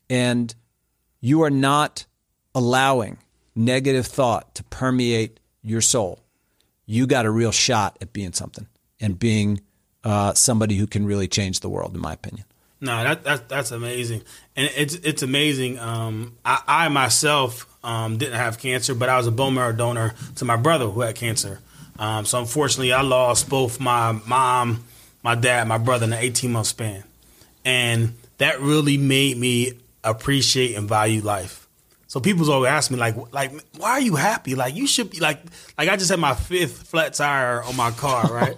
[0.09, 0.55] and
[1.21, 2.07] you are not
[2.55, 3.19] allowing
[3.55, 6.21] negative thought to permeate your soul,
[6.87, 8.69] you got a real shot at being something
[9.01, 9.61] and being
[10.05, 12.47] uh, somebody who can really change the world, in my opinion.
[12.81, 14.23] No, that, that that's amazing,
[14.55, 15.79] and it's it's amazing.
[15.79, 20.15] Um, I, I, myself um, didn't have cancer, but I was a bone marrow donor
[20.37, 21.61] to my brother who had cancer.
[21.99, 24.85] Um, so unfortunately, I lost both my mom,
[25.27, 27.03] my dad, my brother in an eighteen month span,
[27.65, 29.73] and that really made me
[30.05, 31.67] appreciate and value life.
[32.07, 34.55] So people's always ask me like, like, why are you happy?
[34.55, 35.41] Like you should be like,
[35.77, 38.57] like I just had my fifth flat tire on my car, right?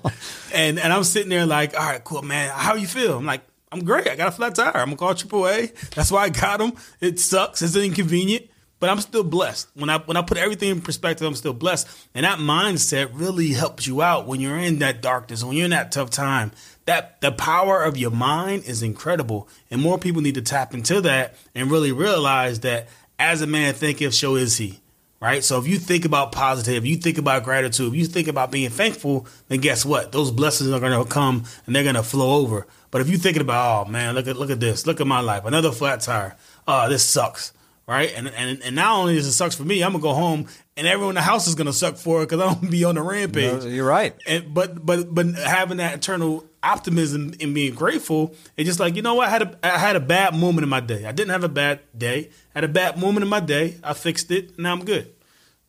[0.53, 2.53] and and I'm sitting there like, all right, cool, man.
[2.55, 3.17] How you feel?
[3.17, 3.41] I'm like,
[3.73, 4.07] I'm great.
[4.07, 4.77] I got a flat tire.
[4.77, 5.95] I'm gonna call AAA.
[5.95, 6.73] That's why I got them.
[7.01, 7.63] It sucks.
[7.63, 8.45] It's inconvenient,
[8.81, 9.69] but I'm still blessed.
[9.75, 11.89] When I when I put everything in perspective, I'm still blessed.
[12.15, 15.73] And that mindset really helps you out when you're in that darkness, when you're in
[15.73, 16.53] that tough time.
[16.85, 21.01] That the power of your mind is incredible, and more people need to tap into
[21.03, 22.89] that and really realize that
[23.19, 24.81] as a man thinketh, so is he.
[25.21, 25.43] Right?
[25.43, 29.27] So if you think about positive, you think about gratitude, you think about being thankful,
[29.49, 30.13] then guess what?
[30.13, 32.69] Those blessings are gonna come and they're gonna flow over.
[32.93, 35.19] But if you're thinking about, oh man, look at look at this, look at my
[35.19, 36.37] life, another flat tire.
[36.69, 37.53] Oh, this sucks.
[37.89, 38.13] Right?
[38.15, 40.47] And and and not only does it sucks for me, I'm gonna go home
[40.77, 42.97] and everyone in the house is gonna suck for it because I'm gonna be on
[42.97, 43.65] the rampage.
[43.65, 44.15] No, you're right.
[44.27, 49.01] And but but but having that internal optimism and being grateful, it's just like you
[49.01, 49.29] know what?
[49.29, 51.07] I had a I had a bad moment in my day.
[51.07, 52.29] I didn't have a bad day.
[52.55, 53.77] I had a bad moment in my day.
[53.83, 54.59] I fixed it.
[54.59, 55.11] Now I'm good.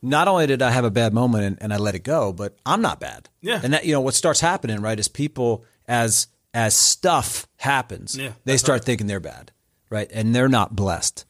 [0.01, 2.57] Not only did I have a bad moment and, and I let it go, but
[2.65, 3.29] I'm not bad.
[3.39, 3.61] Yeah.
[3.63, 8.31] And that you know what starts happening right is people as as stuff happens, Yeah,
[8.43, 8.85] they start right.
[8.85, 9.51] thinking they're bad,
[9.89, 10.09] right?
[10.13, 11.23] And they're not blessed,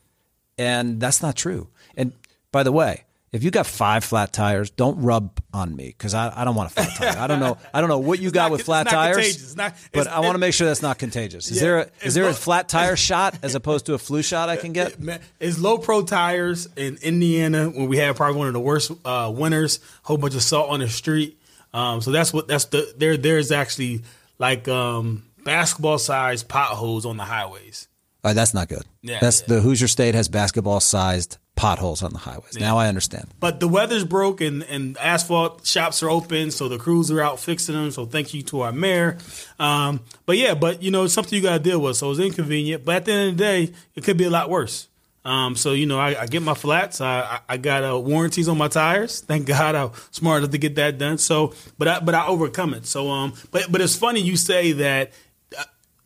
[0.60, 1.70] and that's not true.
[1.98, 2.12] And
[2.52, 6.34] by the way, if you got five flat tires, don't rub on me because I,
[6.36, 7.18] I don't want a flat tire.
[7.24, 10.08] I don't know I don't know what you got not- with flat tires, not- but
[10.08, 11.52] I want to make sure that's not contagious.
[11.52, 14.24] Is Yeah, there a, is there a flat tire shot as opposed to a flu
[14.24, 14.96] shot I can get?
[15.40, 19.32] It's low pro tires in Indiana when we had probably one of the worst uh,
[19.36, 19.80] winters.
[20.04, 21.40] Whole bunch of salt on the street.
[21.72, 23.16] Um, so that's what that's the there.
[23.16, 24.02] There's actually
[24.40, 27.88] like um, basketball sized potholes on the highways.
[28.22, 28.84] That's not good.
[29.02, 29.56] Yeah, that's yeah.
[29.56, 32.58] the Hoosier State has basketball sized potholes on the highways.
[32.58, 33.28] Now I understand.
[33.40, 37.40] But the weather's broke and, and asphalt shops are open, so the crews are out
[37.40, 37.92] fixing them.
[37.92, 39.18] So thank you to our mayor.
[39.60, 41.98] Um, but yeah, but you know, it's something you got to deal with.
[41.98, 42.86] So it's inconvenient.
[42.86, 44.88] But at the end of the day, it could be a lot worse.
[45.26, 47.02] Um, so you know, I, I get my flats.
[47.02, 49.20] I, I, got uh, warranties on my tires.
[49.20, 51.18] Thank God I was smart enough to get that done.
[51.18, 52.86] So, but I but I overcome it.
[52.86, 55.12] So um, but but it's funny you say that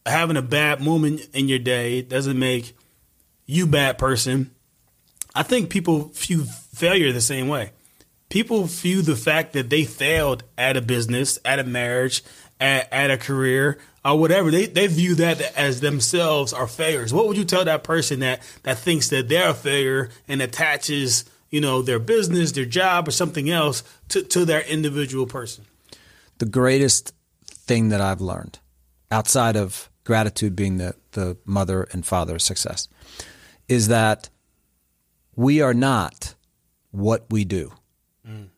[0.05, 2.75] having a bad moment in your day doesn't make
[3.45, 4.51] you bad person.
[5.35, 7.71] I think people view failure the same way.
[8.29, 12.23] People view the fact that they failed at a business, at a marriage,
[12.59, 14.51] at, at a career, or whatever.
[14.51, 17.13] They they view that as themselves are failures.
[17.13, 21.25] What would you tell that person that that thinks that they're a failure and attaches,
[21.51, 25.65] you know, their business, their job, or something else to, to their individual person?
[26.39, 27.13] The greatest
[27.45, 28.59] thing that I've learned
[29.11, 32.87] outside of gratitude being the, the mother and father of success
[33.67, 34.29] is that
[35.35, 36.35] we are not
[36.91, 37.71] what we do.
[38.27, 38.49] Mm.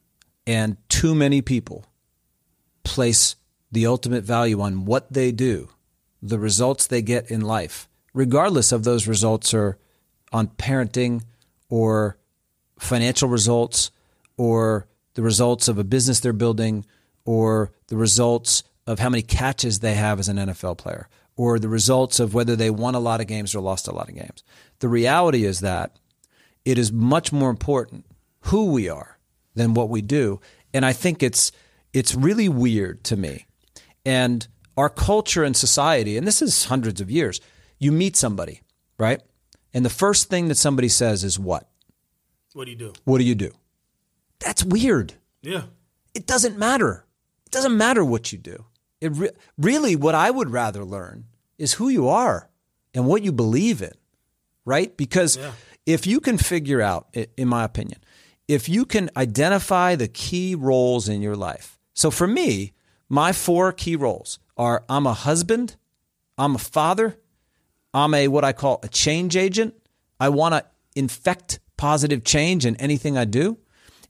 [0.47, 1.85] And too many people
[2.83, 3.35] place
[3.71, 5.69] the ultimate value on what they do,
[6.21, 9.77] the results they get in life, regardless of those results are
[10.31, 11.23] on parenting
[11.69, 12.17] or
[12.79, 13.91] financial results
[14.37, 16.85] or the results of a business they're building
[17.25, 21.69] or the results of how many catches they have as an NFL player or the
[21.69, 24.43] results of whether they won a lot of games or lost a lot of games.
[24.79, 25.97] The reality is that
[26.63, 28.05] it is much more important
[28.41, 29.19] who we are
[29.53, 30.39] than what we do.
[30.73, 31.51] And I think it's
[31.93, 33.47] it's really weird to me.
[34.05, 37.39] And our culture and society, and this is hundreds of years,
[37.79, 38.61] you meet somebody,
[38.97, 39.21] right?
[39.73, 41.69] And the first thing that somebody says is what?
[42.53, 42.93] What do you do?
[43.03, 43.51] What do you do?
[44.39, 45.13] That's weird.
[45.41, 45.63] Yeah.
[46.13, 47.05] It doesn't matter.
[47.45, 48.65] It doesn't matter what you do.
[49.05, 51.25] It re- really what I would rather learn
[51.57, 52.49] is who you are
[52.93, 53.93] and what you believe in,
[54.65, 54.95] right?
[54.97, 55.51] Because Yeah.
[55.85, 57.99] if you can figure out, in my opinion,
[58.47, 61.79] if you can identify the key roles in your life.
[61.93, 62.73] So for me,
[63.09, 65.75] my four key roles are I'm a husband,
[66.37, 67.17] I'm a father,
[67.93, 69.73] I'm a what I call a change agent.
[70.19, 70.65] I want to
[70.95, 73.57] infect positive change in anything I do,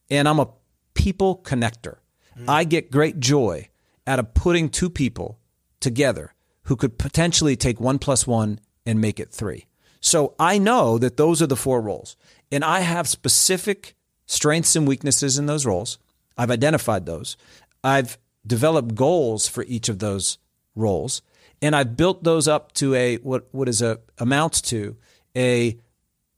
[0.09, 0.49] and I'm a
[0.93, 1.97] people connector.
[2.37, 2.45] Mm.
[2.49, 3.69] I get great joy
[4.07, 5.39] out of putting two people
[5.79, 9.65] together who could potentially take one plus one and make it three.
[9.99, 12.15] So I know that those are the four roles,
[12.51, 15.97] and I have specific strengths and weaknesses in those roles.
[16.37, 17.37] I've identified those.
[17.83, 20.37] I've developed goals for each of those
[20.75, 21.21] roles,
[21.61, 24.97] and I've built those up to a what what is a amounts to
[25.35, 25.79] a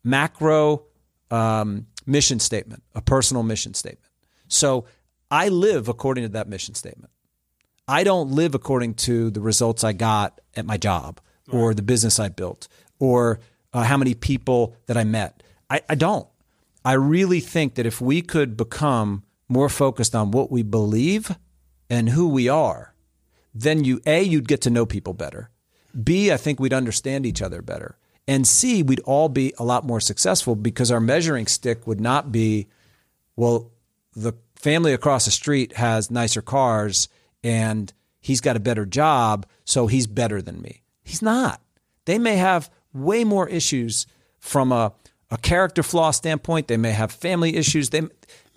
[0.04, 0.84] macro
[1.30, 4.12] um, mission statement, a personal mission statement.
[4.48, 4.86] So
[5.30, 7.12] I live according to that mission statement.
[7.88, 12.20] I don't live according to the results I got at my job or the business
[12.20, 12.68] I built
[13.00, 13.40] or
[13.72, 15.44] uh, how many people that I met.
[15.70, 16.28] I, I don't.
[16.84, 21.36] I really think that if we could become more focused on what we believe
[21.90, 22.94] and who we are,
[23.54, 25.50] then you A, you'd get to know people better.
[26.04, 27.98] B, I think we'd understand each other better.
[28.28, 32.32] And C, we'd all be a lot more successful because our measuring stick would not
[32.32, 32.68] be,
[33.38, 33.72] well,
[34.14, 37.08] the family across the street has nicer cars
[37.48, 40.82] and he's got a better job, so he's better than me.
[41.02, 41.62] He's not.
[42.04, 44.06] They may have way more issues
[44.38, 44.92] from a,
[45.32, 46.68] a character flaw standpoint.
[46.68, 47.90] They may have family issues.
[47.90, 48.02] They,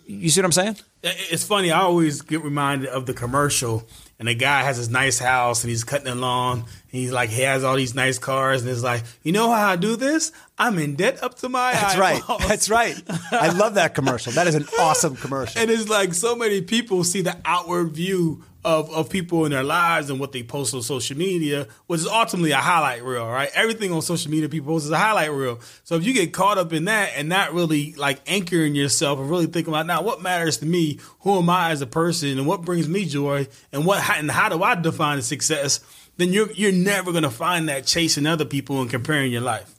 [0.07, 0.76] you see what I'm saying?
[1.05, 1.70] It's funny.
[1.70, 3.85] I always get reminded of the commercial,
[4.18, 6.64] and the guy has his nice house, and he's cutting the lawn.
[6.90, 9.76] He's like, he has all these nice cars, and it's like, you know how I
[9.76, 10.33] do this?
[10.59, 12.29] I'm in debt up to my That's eyeballs.
[12.29, 12.48] right.
[12.48, 13.03] That's right.
[13.33, 14.33] I love that commercial.
[14.33, 15.61] That is an awesome commercial.
[15.61, 19.62] And it's like so many people see the outward view of, of people in their
[19.62, 23.48] lives and what they post on social media, which is ultimately a highlight reel, right?
[23.55, 25.61] Everything on social media people post is a highlight reel.
[25.85, 29.31] So if you get caught up in that and not really like anchoring yourself and
[29.31, 32.46] really thinking about now what matters to me, who am I as a person, and
[32.46, 35.81] what brings me joy, and what and how do I define success,
[36.16, 39.75] then you're you're never gonna find that chasing other people and comparing your life.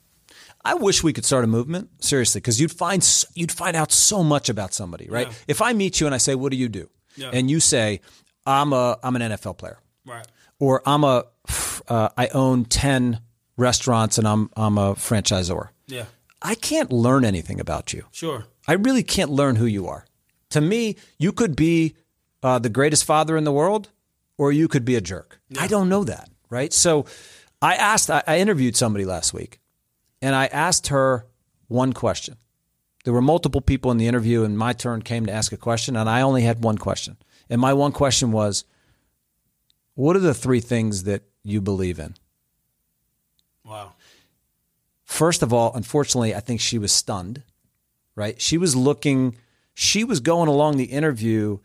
[0.63, 4.23] I wish we could start a movement seriously because you'd find you'd find out so
[4.23, 5.27] much about somebody, right?
[5.27, 5.33] Yeah.
[5.47, 7.31] If I meet you and I say, "What do you do?" Yeah.
[7.33, 8.01] and you say,
[8.45, 10.25] "I'm a I'm an NFL player," Right.
[10.59, 11.25] or "I'm a
[11.87, 13.19] uh, I own ten
[13.57, 16.05] restaurants and I'm I'm a franchisor," Yeah.
[16.41, 18.05] I can't learn anything about you.
[18.11, 18.45] Sure.
[18.67, 20.05] I really can't learn who you are.
[20.51, 21.95] To me, you could be
[22.43, 23.89] uh, the greatest father in the world,
[24.37, 25.39] or you could be a jerk.
[25.59, 26.73] I don't know that, right?
[26.73, 27.05] So,
[27.61, 29.59] I asked, I, I interviewed somebody last week,
[30.21, 31.27] and I asked her
[31.67, 32.37] one question.
[33.03, 35.95] There were multiple people in the interview, and my turn came to ask a question,
[35.95, 37.17] and I only had one question.
[37.49, 38.65] And my one question was,
[39.95, 42.15] "What are the three things that you believe in?"
[43.65, 43.93] Wow.
[45.03, 47.43] First of all, unfortunately, I think she was stunned,
[48.15, 48.39] right?
[48.41, 49.35] She was looking,
[49.73, 51.59] she was going along the interview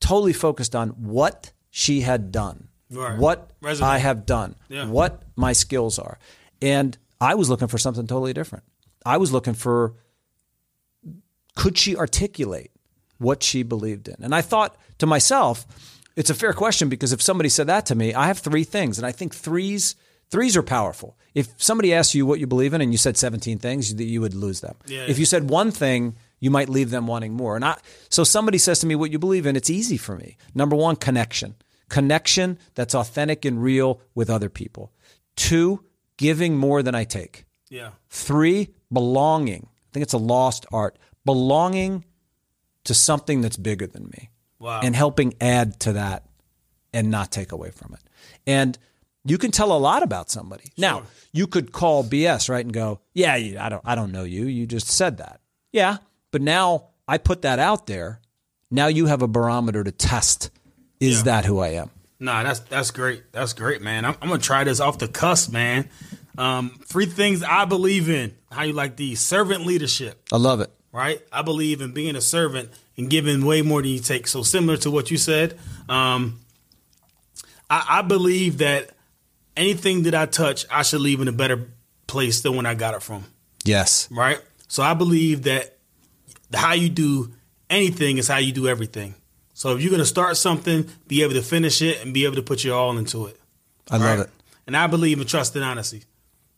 [0.00, 3.18] totally focused on what she had done, Right.
[3.18, 3.50] what.
[3.82, 4.86] I have done, Yeah.
[4.86, 6.18] what my skills are.
[6.62, 8.64] And I was looking for something totally different.
[9.04, 9.94] I was looking for
[11.54, 12.70] could she articulate
[13.18, 14.16] what she believed in?
[14.20, 15.66] And I thought to myself,
[16.16, 18.98] it's a fair question because if somebody said that to me, I have three things,
[18.98, 19.96] and I think threes
[20.30, 21.16] threes are powerful.
[21.34, 24.34] If somebody asked you what you believe in and you said 17 things, you, would
[24.34, 24.74] lose them.
[24.86, 25.06] Yeah.
[25.08, 27.56] If you said one thing, you might leave them wanting more.
[27.56, 27.76] And I,
[28.10, 30.36] so somebody says to me what you believe in, it's easy for me.
[30.54, 31.54] Number one, connection.
[31.88, 34.92] Connection that's authentic and real with other people.
[35.36, 35.84] Two,
[36.16, 37.44] giving more than I take.
[37.70, 37.90] Yeah.
[38.10, 39.68] Three, belonging.
[39.72, 40.98] I think it's a lost art.
[41.24, 42.04] Belonging
[42.84, 44.80] to something that's bigger than me Wow.
[44.82, 46.24] and helping add to that
[46.92, 48.00] and not take away from it.
[48.46, 48.78] And
[49.24, 50.72] you can tell a lot about somebody.
[50.78, 54.46] Now, you could call BS, right, and go, "Yeah, I don't I don't know you.
[54.46, 55.98] You just said that." Yeah,
[56.30, 58.20] but now I put that out there.
[58.70, 60.50] Now you have a barometer to test
[61.00, 61.22] is Yeah.
[61.24, 61.90] that who I am?
[62.20, 63.32] Nah, that's that's great.
[63.32, 64.04] That's great, man.
[64.04, 65.88] I'm, I'm gonna try this off the cusp, man.
[66.36, 68.34] Um, three things I believe in.
[68.50, 69.20] How you like these?
[69.20, 70.70] Servant leadership, I love it.
[70.92, 71.20] right?
[71.32, 74.26] I believe in being a servant and giving way more than you take.
[74.26, 76.40] So similar to what you said, um,
[77.70, 78.90] I, I believe that
[79.56, 81.68] anything that I touch, I should leave in a better
[82.06, 83.24] place than when I got it from.
[83.64, 84.08] Yes.
[84.10, 84.40] right?
[84.68, 85.77] So I believe that
[86.54, 87.32] how you do
[87.70, 89.14] anything is how you do everything.
[89.54, 92.36] So if you're going to start something, be able to finish it and be able
[92.36, 93.38] to put your all into it.
[93.90, 94.26] I love right?
[94.26, 94.30] it.
[94.66, 96.04] And I believe in trust and honesty.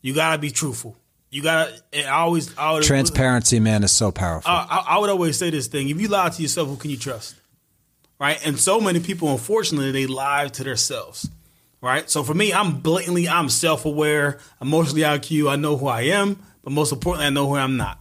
[0.01, 0.97] You got to be truthful.
[1.29, 4.51] You got to, always, always, Transparency, man, is so uh, powerful.
[4.51, 6.91] I, I- I would always say this thing: if you lie to yourself, who can
[6.91, 7.35] you trust?
[8.19, 8.45] Right?
[8.45, 11.29] And so many people, unfortunately, they lie to themselves.
[11.81, 12.07] Right?
[12.09, 15.49] So for me, I'm blatantly, I'm self-aware, emotionally IQ.
[15.49, 17.99] I know who I am, but most importantly, I know who I'm not,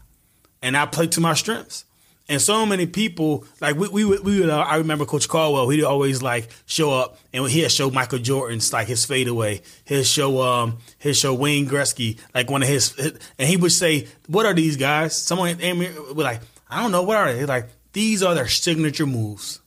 [0.62, 1.84] and I play to my strengths.
[2.28, 5.68] And so many people, like we, we, would- we would, uh, I remember Coach Caldwell.
[5.68, 9.62] He'd always like show up, and he'd show Michael Jordan's like his fadeaway.
[9.84, 12.96] He'd show, um, he'd show Wayne Gretzky like one of his,
[13.36, 17.02] and he would say, "What are these guys?" Someone would like, "I don't know.
[17.02, 19.58] What are they?" Like, "These are their signature moves."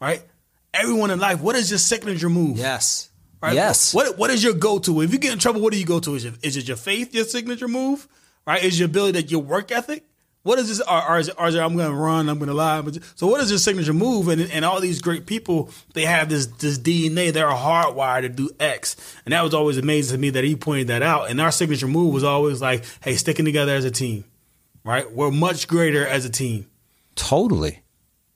[0.00, 0.22] Right?
[0.72, 2.56] Everyone in life, what is your signature move?
[2.56, 3.10] yes.
[3.42, 3.54] Right?
[3.54, 3.92] Yes.
[3.92, 5.02] What What is your go to?
[5.02, 6.14] If you get in trouble, what do you go to?
[6.14, 8.08] Is it, is it your faith, your signature move?
[8.46, 8.64] Right?
[8.64, 10.04] Is your ability, that your work ethic?
[10.42, 10.86] What is this?
[10.86, 12.28] RJ, RJ I'm going to run.
[12.28, 12.82] I'm going to lie.
[13.14, 14.28] So what is your signature move?
[14.28, 17.32] And, and all these great people, they have this this DNA.
[17.32, 18.96] They're hardwired to do X.
[19.26, 21.30] And that was always amazing to me that he pointed that out.
[21.30, 24.24] And our signature move was always like, hey, sticking together as a team,
[24.82, 25.10] right?
[25.12, 26.66] We're much greater as a team.
[27.16, 27.82] Totally,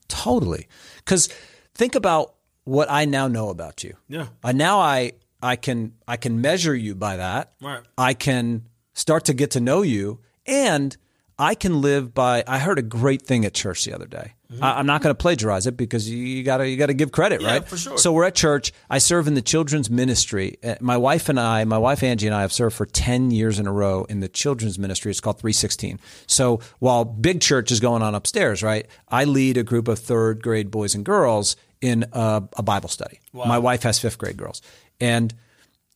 [0.07, 0.67] totally.
[0.97, 1.27] Because
[1.73, 2.35] think about
[2.65, 3.95] what I now know about you.
[4.07, 4.27] Yeah.
[4.43, 7.53] Uh, now I I can I can measure you by that.
[7.59, 7.81] Right.
[7.97, 10.95] I can start to get to know you and
[11.37, 12.43] I can live by.
[12.47, 14.33] I heard a great thing at church the other day.
[14.51, 14.63] Mm-hmm.
[14.63, 17.11] I, am not going to plagiarize it because you got to you got to give
[17.11, 17.67] credit, yeah, right?
[17.67, 17.97] For sure.
[17.97, 18.71] So we're at church.
[18.89, 20.57] I serve in the children's ministry.
[20.63, 23.59] Uh, my wife and I, my wife Angie and I, have served for ten years
[23.59, 25.11] in a row in the children's ministry.
[25.11, 25.99] It's called 316.
[26.27, 28.87] So while big church is going on upstairs, right?
[29.09, 33.19] I lead a group of third grade boys and girls in a, a Bible study.
[33.33, 33.45] Wow.
[33.45, 34.61] My wife has fifth grade girls,
[35.01, 35.33] and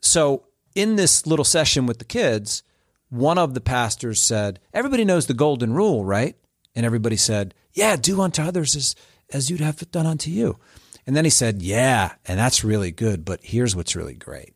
[0.02, 0.44] so
[0.76, 2.64] in this little session with the kids
[3.10, 6.36] one of the pastors said, Everybody knows the golden rule, right?
[6.76, 8.96] And everybody said, Yeah, do unto others as,
[9.32, 10.58] as you'd have done unto you.
[11.06, 14.54] And then he said, Yeah, and that's really good, but here's what's really great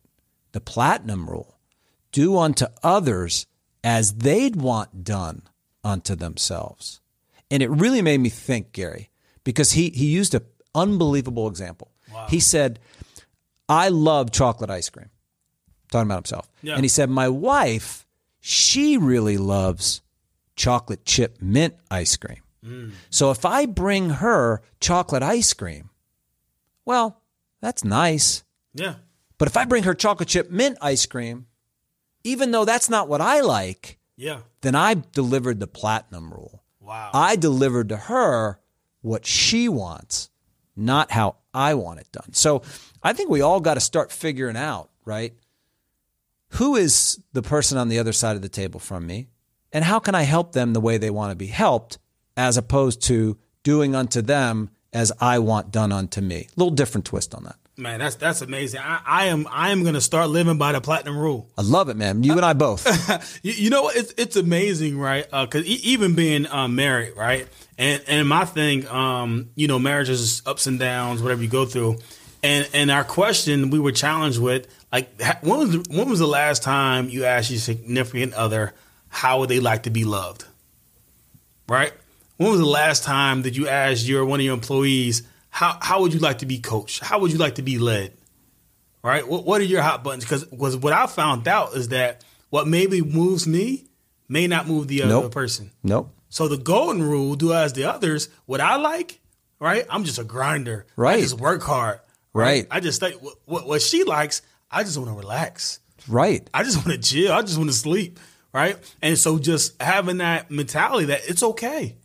[0.52, 1.58] the platinum rule
[2.12, 3.46] do unto others
[3.82, 5.42] as they'd want done
[5.82, 7.00] unto themselves.
[7.50, 9.10] And it really made me think, Gary,
[9.42, 10.44] because he, he used an
[10.74, 11.90] unbelievable example.
[12.12, 12.26] Wow.
[12.30, 12.78] He said,
[13.68, 15.10] I love chocolate ice cream,
[15.90, 16.48] talking about himself.
[16.62, 16.74] Yeah.
[16.74, 18.06] And he said, My wife
[18.46, 20.02] she really loves
[20.54, 22.42] chocolate chip mint ice cream.
[22.62, 22.92] Mm.
[23.08, 25.88] So if I bring her chocolate ice cream,
[26.84, 27.22] well,
[27.62, 28.44] that's nice.
[28.74, 28.96] Yeah.
[29.38, 31.46] But if I bring her chocolate chip mint ice cream,
[32.22, 34.40] even though that's not what I like, yeah.
[34.60, 36.62] then I delivered the platinum rule.
[36.80, 37.12] Wow.
[37.14, 38.60] I delivered to her
[39.00, 40.28] what she wants,
[40.76, 42.34] not how I want it done.
[42.34, 42.60] So
[43.02, 45.32] I think we all got to start figuring out, right?
[46.54, 49.28] Who is the person on the other side of the table from me?
[49.72, 51.98] And how can I help them the way they want to be helped
[52.36, 56.46] as opposed to doing unto them as I want done unto me?
[56.56, 57.56] A little different twist on that.
[57.76, 58.80] Man, that's that's amazing.
[58.84, 61.50] I, I am I am gonna start living by the platinum rule.
[61.58, 62.22] I love it, man.
[62.22, 62.86] You and I both.
[63.42, 63.96] you, you, know what?
[63.96, 65.24] It's it's amazing, right?
[65.24, 67.48] Because uh, e- even being um, married, right?
[67.76, 71.64] And and my thing, um, you know, marriage is ups and downs, whatever you go
[71.66, 71.98] through.
[72.44, 76.26] And and our question we were challenged with like when was the, when was the
[76.26, 78.74] last time you asked your significant other
[79.08, 80.44] how would they like to be loved?
[81.66, 81.94] Right?
[82.36, 86.02] When was the last time that you asked your one of your employees how how
[86.02, 87.02] would you like to be coached?
[87.02, 88.12] How would you like to be led?
[89.02, 89.26] Right?
[89.26, 90.24] What what are your hot buttons?
[90.24, 93.86] Because was what I found out is that what maybe moves me
[94.28, 95.32] may not move the other nope.
[95.32, 95.70] person.
[95.82, 96.10] Nope.
[96.28, 98.28] So the golden rule: do as the others.
[98.44, 99.18] What I like,
[99.60, 99.86] right?
[99.88, 100.84] I'm just a grinder.
[100.94, 101.16] Right.
[101.16, 102.00] I just work hard.
[102.34, 102.66] Right.
[102.70, 105.80] I just think what, what, what she likes, I just want to relax.
[106.08, 106.48] Right.
[106.52, 107.32] I just want to chill.
[107.32, 108.18] I just want to sleep.
[108.52, 108.76] Right.
[109.00, 111.96] And so just having that mentality that it's okay.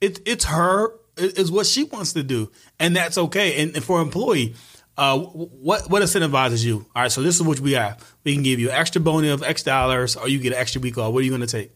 [0.00, 2.50] It, it's her, it's what she wants to do.
[2.78, 3.62] And that's okay.
[3.62, 4.54] And, and for employee,
[4.96, 6.84] uh, what what incentivizes you?
[6.94, 8.04] All right, so this is what we have.
[8.22, 10.98] We can give you extra bonus of X dollars, or you get an extra week
[10.98, 11.14] off.
[11.14, 11.70] What are you going to take?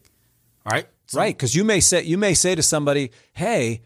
[0.63, 1.35] All right, so, right?
[1.35, 3.81] Because you may say you may say to somebody, "Hey,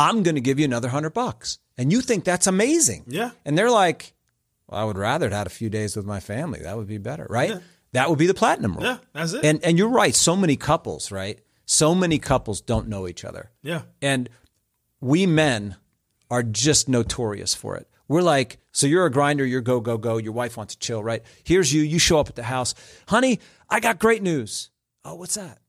[0.00, 3.04] I'm going to give you another hundred bucks," and you think that's amazing.
[3.06, 3.30] Yeah.
[3.44, 4.14] And they're like,
[4.66, 6.60] well, I would rather have had a few days with my family.
[6.62, 7.50] That would be better, right?
[7.50, 7.58] Yeah.
[7.92, 8.84] That would be the platinum rule.
[8.84, 9.44] Yeah, that's it.
[9.44, 10.14] And and you're right.
[10.14, 11.40] So many couples, right?
[11.66, 13.50] So many couples don't know each other.
[13.62, 13.82] Yeah.
[14.00, 14.28] And
[15.00, 15.76] we men
[16.30, 17.88] are just notorious for it.
[18.08, 20.16] We're like, so you're a grinder, you're go, go, go.
[20.16, 21.22] Your wife wants to chill, right?
[21.44, 21.82] Here's you.
[21.82, 22.74] You show up at the house.
[23.06, 23.38] Honey,
[23.68, 24.70] I got great news.
[25.04, 25.59] Oh, what's that?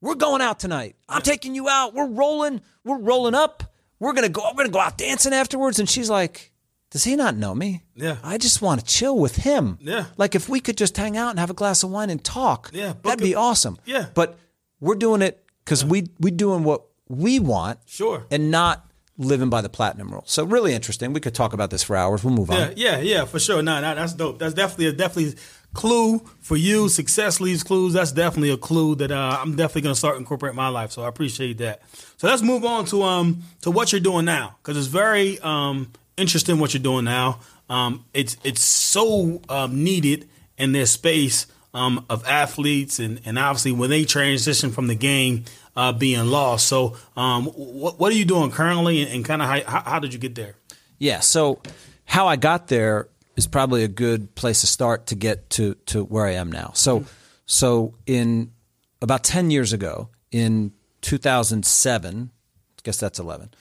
[0.00, 0.96] We're going out tonight.
[1.08, 1.94] I'm taking you out.
[1.94, 2.60] We're rolling.
[2.84, 3.70] We're rolling up
[4.00, 4.42] we're gonna go.
[4.50, 6.50] We're gonna go out dancing afterwards." And she's like,
[6.90, 7.84] "Does he not know me?
[7.94, 8.16] Yeah.
[8.24, 9.78] I just want to chill with him.
[9.80, 10.06] Yeah.
[10.16, 12.70] Like if we could just hang out and have a glass of wine and talk.
[12.72, 13.78] Yeah, that'd be awesome.
[13.84, 14.06] Yeah.
[14.14, 14.38] But
[14.80, 17.78] we're doing it because we we doing what we want.
[17.86, 18.26] Sure.
[18.30, 18.86] And not
[19.18, 20.24] living by the platinum rule.
[20.26, 21.12] So really interesting.
[21.12, 22.24] We could talk about this for hours.
[22.24, 22.56] We'll move on.
[22.56, 23.60] Yeah, yeah, yeah, for sure.
[23.60, 24.38] No, no, that's dope.
[24.38, 25.34] That's definitely definitely
[25.74, 26.88] clue for you.
[26.88, 27.92] Success leaves clues.
[27.92, 30.92] That's definitely a clue that uh, I'm definitely going to start incorporate in my life.
[30.92, 31.82] So I appreciate that.
[32.16, 35.92] So let's move on to um to what you're doing now because it's very um
[36.16, 37.40] interesting what you're doing now.
[37.68, 43.72] Um, it's it's so um, needed in this space um, of athletes and and obviously
[43.72, 45.44] when they transition from the game
[45.76, 46.66] uh, being lost.
[46.66, 50.12] So, um, what, what are you doing currently, and, and kind of how, how did
[50.12, 50.56] you get there?
[50.98, 51.62] Yeah, so
[52.04, 53.08] how I got there
[53.40, 56.72] is probably a good place to start to get to to where I am now.
[56.74, 57.08] So, mm-hmm.
[57.46, 58.52] so in
[59.00, 63.54] about ten years ago, in 2007, I guess that's 11,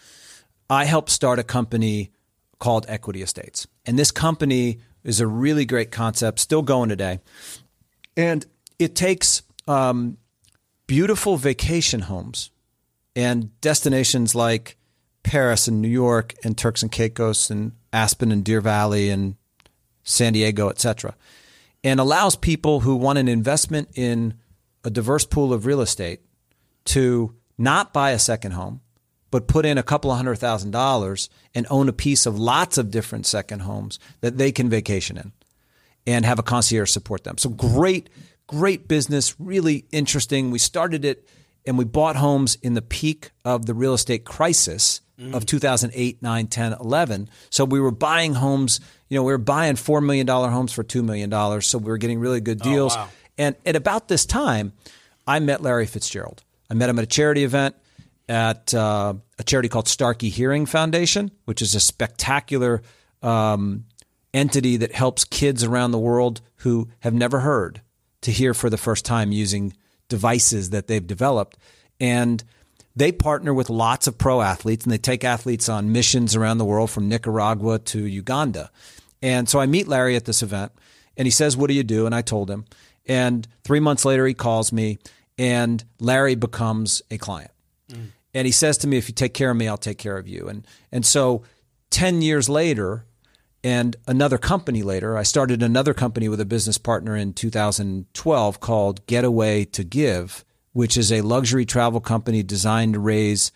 [0.69, 2.11] I helped start a company
[2.59, 7.21] called Equity Estates, and this company is a really great concept, still going today,
[8.17, 8.45] and
[8.80, 10.17] it takes um,
[10.88, 12.51] beautiful vacation homes
[13.15, 14.75] And destinations like
[15.23, 19.36] Paris and New York and Turks and Caicos and Aspen and Deer Valley and
[20.10, 21.16] San Diego, etc.
[21.84, 24.34] And allows people who want an investment in
[24.84, 26.22] a diverse pool of real estate
[26.86, 28.82] to not buy a second home,
[29.32, 32.78] but put in a couple of hundred thousand dollars and own a piece of lots
[32.78, 35.32] of different second homes that they can vacation in
[36.07, 37.38] and have a concierge support them.
[37.38, 38.10] So great,
[38.47, 40.49] great business, really interesting.
[40.49, 41.28] We started it
[41.66, 45.34] and we bought homes in the peak of the real estate crisis mm.
[45.34, 47.30] of 2008, 9, 10, 11.
[47.49, 51.03] So we were buying homes, you know, we were buying $4 million homes for $2
[51.03, 51.61] million.
[51.61, 52.95] So we were getting really good oh, deals.
[52.95, 53.09] Oh, wow.
[53.38, 54.74] And at about this time,
[55.26, 56.43] I met Larry Fitzgerald.
[56.70, 57.76] I met him at a charity event
[58.28, 62.82] at uh, a charity called Starkey Hearing Foundation, which is a spectacular
[63.24, 63.86] um,
[64.34, 67.82] entity that helps kids around the world who have never heard
[68.22, 69.74] to hear for the first time using
[70.09, 71.57] devices that they've developed.
[71.99, 72.43] And
[73.00, 76.66] they partner with lots of pro athletes and they take athletes on missions around the
[76.66, 78.70] world from Nicaragua to Uganda.
[79.22, 80.72] And so I meet Larry at this event
[81.18, 82.06] and he says, What do you do?
[82.06, 82.66] And I told him.
[83.06, 85.00] And three months later, he calls me
[85.38, 87.52] and Larry becomes a client.
[87.91, 88.08] Mm.
[88.34, 90.28] And he says to me, If you take care of me, I'll take care of
[90.28, 90.47] you.
[90.47, 91.43] And, and so
[91.89, 93.06] 10 years later,
[93.64, 99.06] and another company later, I started another company with a business partner in 2012 called
[99.08, 103.51] Getaway to Give, which is a luxury travel company designed to raise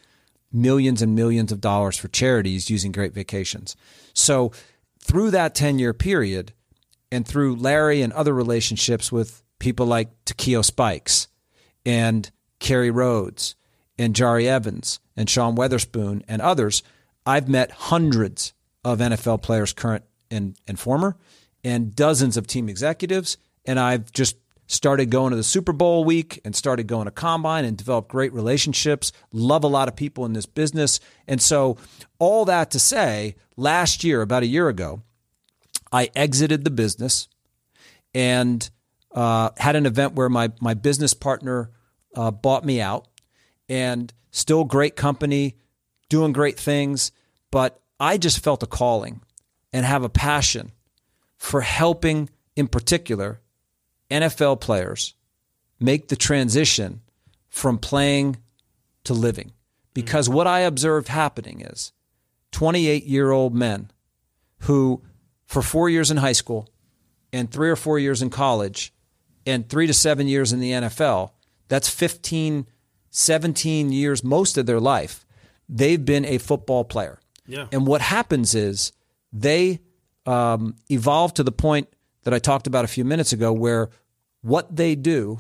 [0.51, 3.75] millions and millions of dollars for charities using great vacations.
[4.13, 4.51] So,
[4.99, 6.53] through that 10 year period,
[7.13, 11.27] and through Larry and other relationships with people like Takeo Spikes
[11.85, 13.55] and Kerry Rhodes
[13.99, 16.81] and Jahri Evans and Sean Weatherspoon and others,
[17.23, 21.15] I've met hundreds of NFL players, current and, and former,
[21.63, 23.37] and dozens of team executives.
[23.63, 24.35] And I've just
[24.73, 28.33] started going to the Super Bowl week and started going to combine and developed great
[28.33, 30.99] relationships, love a lot of people in this business.
[31.27, 31.77] And so,
[32.19, 35.03] all that to say, last year, about a year ago,
[35.91, 37.27] I exited the business
[38.13, 38.69] and
[39.13, 41.69] uh, had an event where my, my business partner
[42.15, 43.07] uh, bought me out
[43.69, 45.55] and still great company,
[46.09, 47.11] doing great things.
[47.51, 49.21] But I just felt a calling
[49.71, 50.71] and have a passion
[51.37, 53.39] for helping, in particular,
[54.13, 55.15] NFL players
[55.79, 57.01] make the transition
[57.49, 58.37] from playing
[59.03, 59.51] to living.
[59.93, 61.91] Because what I observed happening is
[62.51, 63.91] 28 year old men
[64.59, 65.03] who,
[65.45, 66.69] for four years in high school
[67.31, 68.93] and three or four years in college
[69.45, 71.31] and three to seven years in the NFL,
[71.67, 72.67] that's 15,
[73.09, 75.25] 17 years, most of their life,
[75.67, 77.19] they've been a football player.
[77.45, 77.67] Yeah.
[77.71, 78.93] And what happens is
[79.31, 79.81] they
[80.25, 81.89] um, evolve to the point
[82.23, 83.89] that I talked about a few minutes ago, where
[84.43, 85.39] what they do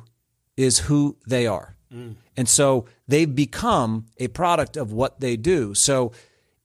[0.57, 1.77] is who they are.
[1.93, 2.15] Mm.
[2.35, 5.75] And so they've become a product of what they do.
[5.75, 6.11] So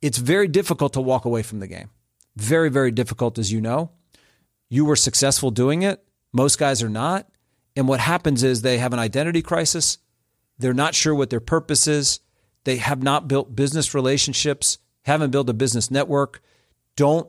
[0.01, 1.91] it's very difficult to walk away from the game.
[2.37, 3.91] Very, very difficult, as you know.
[4.71, 6.03] You were successful doing it.
[6.33, 7.29] Most guys are not.
[7.77, 9.99] And what happens is they have an identity crisis.
[10.59, 12.21] They're not sure what their purpose is.
[12.65, 14.79] They have not built business relationships
[15.09, 16.41] haven't built a business network,
[16.95, 17.29] don't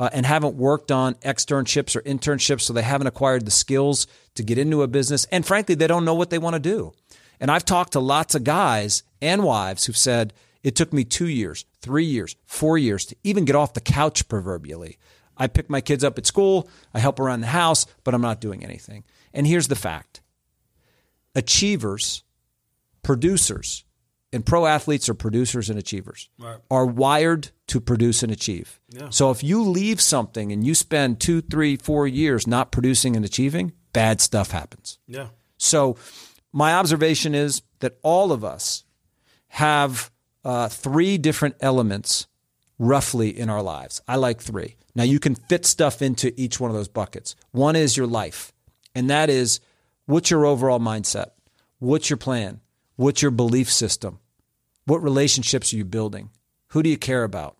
[0.00, 4.42] uh, and haven't worked on externships or internships, so they haven't acquired the skills to
[4.42, 5.26] get into a business.
[5.26, 6.92] And frankly, they don't know what they want to do.
[7.38, 10.32] And I've talked to lots of guys and wives who've said,
[10.62, 14.26] it took me two years, three years, four years to even get off the couch,
[14.26, 14.98] proverbially.
[15.36, 18.40] I pick my kids up at school, I help around the house, but I'm not
[18.40, 19.04] doing anything.
[19.34, 20.22] And here's the fact
[21.34, 22.22] achievers,
[23.02, 23.84] producers,
[24.32, 26.28] and pro athletes are producers and achievers.
[26.38, 26.58] Right.
[26.70, 28.80] are wired to produce and achieve.
[28.90, 29.10] Yeah.
[29.10, 33.24] so if you leave something and you spend two three four years not producing and
[33.24, 34.98] achieving bad stuff happens.
[35.06, 35.28] Yeah.
[35.56, 35.96] So
[36.52, 38.84] my observation is that all of us
[39.48, 40.10] have
[40.44, 42.26] uh, three different elements
[42.78, 44.00] roughly in our lives.
[44.08, 44.76] I like three.
[44.94, 47.36] Now you can fit stuff into each one of those buckets.
[47.52, 48.52] One is your life
[48.94, 49.60] and that is
[50.06, 51.30] what's your overall mindset?
[51.78, 52.60] What's your plan?
[52.96, 54.18] What's your belief system?
[54.90, 56.30] What relationships are you building?
[56.70, 57.56] Who do you care about?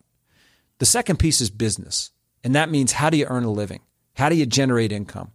[0.79, 2.11] The second piece is business.
[2.43, 3.79] And that means how do you earn a living?
[4.15, 5.31] How do you generate income?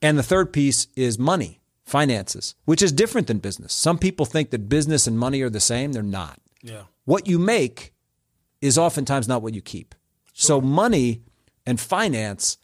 [0.00, 3.74] And the third piece is money, finances, which is different than business.
[3.74, 5.92] Some people think that business and money are the same.
[5.92, 6.40] They're not.
[6.62, 6.84] Yeah.
[7.04, 7.92] What you make
[8.62, 9.94] is oftentimes not what you keep.
[10.32, 10.46] Sure.
[10.46, 11.20] So money
[11.66, 12.56] and finance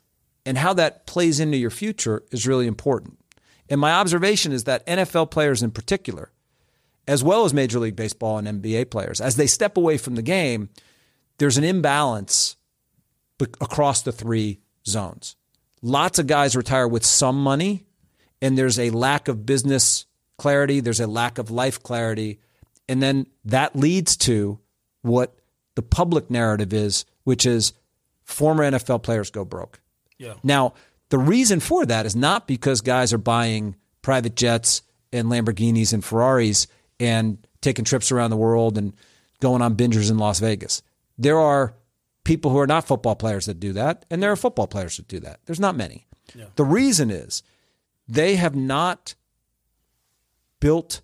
[0.46, 3.18] and how that plays into your future is really important.
[3.68, 6.32] And my observation is that NFL players in particular
[7.08, 9.20] as well as Major League Baseball and NBA players.
[9.20, 10.68] As they step away from the game,
[11.38, 12.56] there's an imbalance
[13.60, 15.36] across the three zones.
[15.82, 17.84] Lots of guys retire with some money,
[18.40, 20.06] and there's a lack of business
[20.38, 22.40] clarity, there's a lack of life clarity,
[22.88, 24.60] And then that leads to
[25.02, 25.36] what
[25.74, 27.72] the public narrative is, which is
[28.22, 29.80] former NFL players go broke.
[30.18, 30.34] Yeah.
[30.42, 30.74] Now,
[31.08, 34.82] the reason for that is not because guys are buying private jets
[35.12, 36.66] and Lamborghinis and Ferraris
[36.98, 38.92] and taking trips around the world and
[39.40, 40.82] going on bingers in Las Vegas.
[41.18, 41.74] There are
[42.24, 45.08] people who are not football players that do that, and there are football players that
[45.08, 45.40] do that.
[45.46, 46.06] There's not many.
[46.34, 46.46] Yeah.
[46.56, 47.42] The reason is
[48.08, 49.14] they have not
[50.60, 51.02] built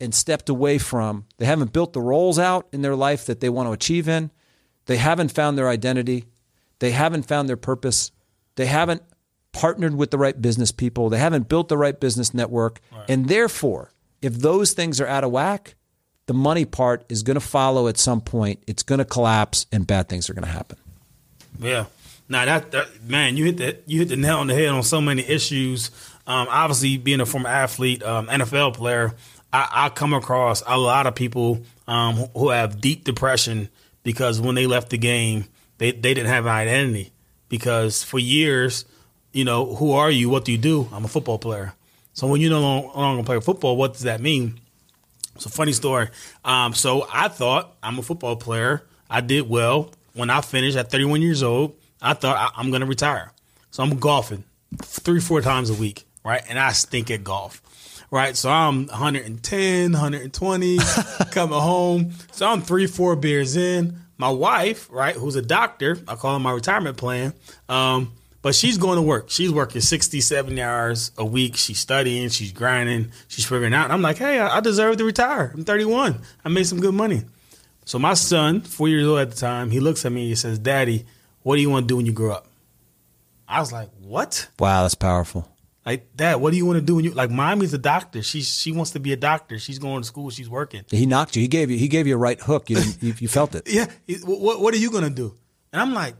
[0.00, 3.48] and stepped away from, they haven't built the roles out in their life that they
[3.48, 4.30] want to achieve in.
[4.86, 6.26] They haven't found their identity.
[6.80, 8.10] They haven't found their purpose.
[8.56, 9.02] They haven't
[9.52, 11.08] partnered with the right business people.
[11.08, 12.80] They haven't built the right business network.
[13.08, 13.92] And therefore,
[14.24, 15.74] if those things are out of whack,
[16.26, 18.62] the money part is going to follow at some point.
[18.66, 20.78] It's going to collapse and bad things are going to happen.
[21.60, 21.84] Yeah.
[22.26, 24.82] Now that, that man, you hit the you hit the nail on the head on
[24.82, 25.90] so many issues.
[26.26, 29.14] Um, obviously, being a former athlete, um, NFL player,
[29.52, 33.68] I, I, come across a lot of people um, who have deep depression
[34.04, 35.44] because when they left the game,
[35.76, 37.12] they they didn't have an identity
[37.50, 38.86] because for years,
[39.32, 40.30] you know, who are you?
[40.30, 40.88] What do you do?
[40.94, 41.74] I'm a football player.
[42.14, 44.60] So when you no longer play football, what does that mean?
[45.34, 46.08] It's a funny story.
[46.44, 48.82] Um, so I thought I'm a football player.
[49.10, 51.74] I did well when I finished at 31 years old.
[52.00, 53.32] I thought I, I'm going to retire.
[53.72, 54.44] So I'm golfing
[54.82, 56.42] three, four times a week, right?
[56.48, 57.60] And I stink at golf,
[58.12, 58.36] right?
[58.36, 60.78] So I'm 110, 120,
[61.32, 62.12] coming home.
[62.30, 63.98] So I'm three, four beers in.
[64.16, 67.34] My wife, right, who's a doctor, I call her my retirement plan.
[67.68, 68.12] Um,
[68.44, 69.30] but she's going to work.
[69.30, 71.56] She's working 60, 70 hours a week.
[71.56, 73.90] She's studying, she's grinding, she's figuring out.
[73.90, 75.50] I'm like, hey, I deserve to retire.
[75.54, 76.20] I'm 31.
[76.44, 77.22] I made some good money.
[77.86, 80.34] So my son, four years old at the time, he looks at me and he
[80.34, 81.06] says, Daddy,
[81.42, 82.46] what do you want to do when you grow up?
[83.48, 84.46] I was like, what?
[84.58, 85.48] Wow, that's powerful.
[85.86, 87.30] Like, Dad, what do you want to do when you like?
[87.30, 88.22] Mommy's a doctor.
[88.22, 89.58] She's she wants to be a doctor.
[89.58, 90.28] She's going to school.
[90.28, 90.84] She's working.
[90.90, 91.40] He knocked you.
[91.40, 91.78] He gave you.
[91.78, 92.68] He gave you a right hook.
[92.68, 93.66] You you, you, felt it.
[93.66, 93.86] yeah.
[94.24, 95.34] What What are you gonna do?
[95.74, 96.14] And I'm like,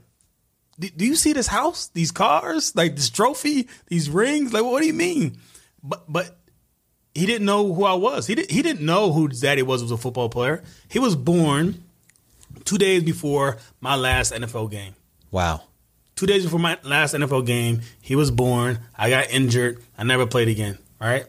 [0.79, 4.53] do you see this house, these cars, like this trophy, these rings?
[4.53, 5.37] Like, what do you mean?
[5.83, 6.37] But but
[7.13, 8.27] he didn't know who I was.
[8.27, 10.63] He didn't he didn't know who his daddy was was a football player.
[10.89, 11.83] He was born
[12.65, 14.95] two days before my last NFL game.
[15.31, 15.63] Wow.
[16.15, 18.79] Two days before my last NFL game, he was born.
[18.97, 19.81] I got injured.
[19.97, 20.77] I never played again.
[20.99, 21.25] Right,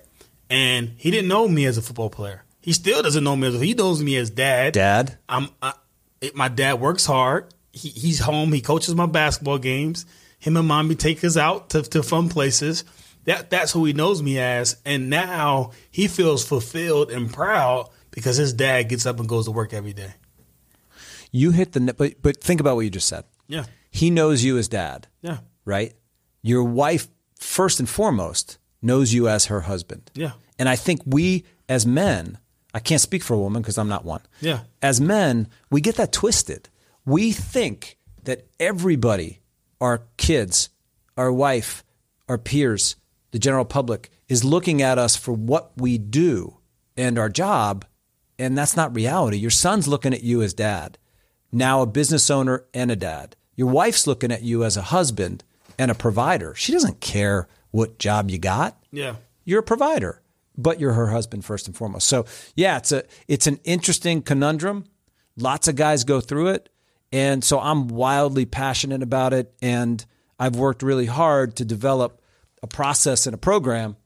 [0.49, 2.45] and he didn't know me as a football player.
[2.61, 4.75] He still doesn't know me as a, he knows me as dad.
[4.75, 5.19] Dad.
[5.29, 5.49] I'm.
[5.61, 5.75] I,
[6.21, 7.53] it, my dad works hard.
[7.77, 8.53] He, he's home.
[8.53, 10.07] He coaches my basketball games.
[10.39, 12.85] Him and mommy take us out to, to fun places.
[13.25, 14.77] That that's who he knows me as.
[14.85, 19.51] And now he feels fulfilled and proud because his dad gets up and goes to
[19.51, 20.15] work every day.
[21.33, 23.25] You hit the but but think about what you just said.
[23.49, 23.65] Yeah.
[23.91, 25.09] He knows you as dad.
[25.23, 25.39] Yeah.
[25.65, 25.95] Right?
[26.43, 27.09] Your wife
[27.39, 30.11] first and foremost knows you as her husband.
[30.15, 30.33] Yeah.
[30.59, 32.39] And I think we as men,
[32.73, 34.23] I can't speak for a woman because I'm not one.
[34.41, 34.61] Yeah.
[34.81, 36.69] As men, we get that twisted.
[37.07, 39.41] We think that everybody,
[39.81, 40.71] our kids,
[41.17, 41.85] our wife,
[42.29, 42.97] our peers,
[43.31, 46.59] the general public is looking at us for what we do
[46.97, 47.85] and our job,
[48.39, 49.37] and that's not reality.
[49.37, 50.99] Your son's looking at you as dad,
[51.53, 53.37] now a business owner and a dad.
[53.55, 55.45] Your wife's looking at you as a husband
[55.79, 56.55] and a provider.
[56.55, 58.83] She doesn't care what job you got.
[58.91, 59.17] Yeah.
[59.45, 60.23] You're a provider,
[60.59, 62.09] but you're her husband first and foremost.
[62.09, 62.27] So,
[62.57, 64.87] yeah, it's a it's an interesting conundrum.
[65.37, 66.69] Lots of guys go through it,
[67.13, 70.05] and so I'm wildly passionate about it and
[70.39, 72.21] I've worked really hard to develop
[72.63, 73.97] a process and a program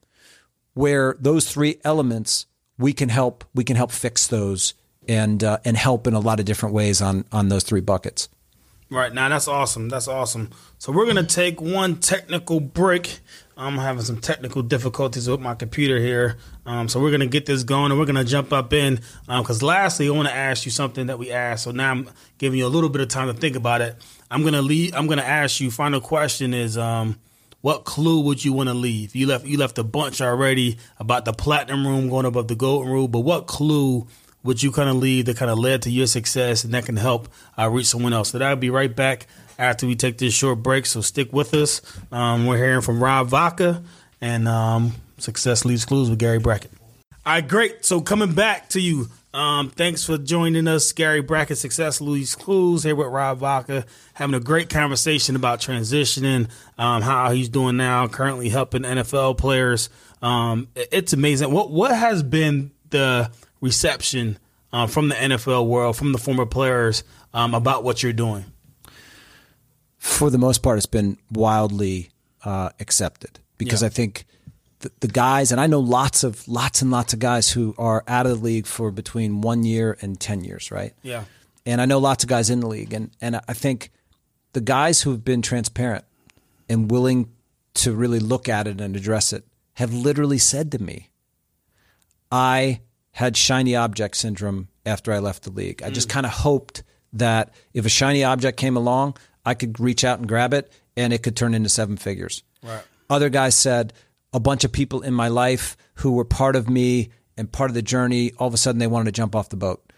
[0.74, 2.46] where those three elements
[2.78, 4.74] we can help we can help fix those
[5.08, 8.28] and uh, and help in a lot of different ways on on those three buckets.
[8.90, 9.88] Right now, that's awesome.
[9.88, 10.50] That's awesome.
[10.78, 13.20] So we're gonna take one technical break.
[13.60, 17.62] I'm having some technical difficulties with my computer here, um, so we're gonna get this
[17.62, 19.00] going, and we're gonna jump up in.
[19.26, 21.64] Because um, lastly, I want to ask you something that we asked.
[21.64, 22.08] So now I'm
[22.38, 23.96] giving you a little bit of time to think about it.
[24.30, 24.94] I'm gonna leave.
[24.94, 25.70] I'm gonna ask you.
[25.70, 27.18] Final question is, um,
[27.60, 29.14] what clue would you want to leave?
[29.14, 29.44] You left.
[29.44, 33.20] You left a bunch already about the platinum room going above the golden room, but
[33.20, 34.06] what clue
[34.42, 36.96] would you kind of leave that kind of led to your success and that can
[36.96, 38.30] help uh, reach someone else.
[38.30, 39.26] So that'll be right back
[39.60, 40.86] after we take this short break.
[40.86, 41.82] So stick with us.
[42.10, 43.82] Um, we're hearing from Rob Vaka
[44.20, 46.72] and um, Success Leaves Clues with Gary Brackett.
[47.26, 47.84] All right, great.
[47.84, 49.08] So coming back to you.
[49.32, 53.84] Um, thanks for joining us, Gary Brackett, Success Leaves Clues, here with Rob Vaka,
[54.14, 59.88] having a great conversation about transitioning, um, how he's doing now, currently helping NFL players.
[60.20, 61.52] Um, it's amazing.
[61.52, 63.30] What what has been the
[63.60, 64.36] reception
[64.72, 68.44] uh, from the NFL world, from the former players um, about what you're doing?
[70.00, 72.08] For the most part, it's been wildly
[72.42, 73.86] uh, accepted because yeah.
[73.86, 74.24] I think
[74.78, 78.02] the, the guys, and I know lots of lots and lots of guys who are
[78.08, 80.94] out of the league for between one year and ten years, right?
[81.02, 81.24] Yeah.
[81.66, 83.92] And I know lots of guys in the league, and and I think
[84.54, 86.06] the guys who have been transparent
[86.66, 87.30] and willing
[87.74, 89.44] to really look at it and address it
[89.74, 91.10] have literally said to me,
[92.32, 92.80] I
[93.12, 95.82] had shiny object syndrome after I left the league.
[95.82, 96.82] I just kind of hoped
[97.12, 101.12] that if a shiny object came along, I could reach out and grab it and
[101.12, 102.42] it could turn into seven figures.
[102.62, 102.82] Right.
[103.08, 103.92] Other guys said
[104.32, 107.74] a bunch of people in my life who were part of me and part of
[107.74, 109.92] the journey, all of a sudden they wanted to jump off the boat.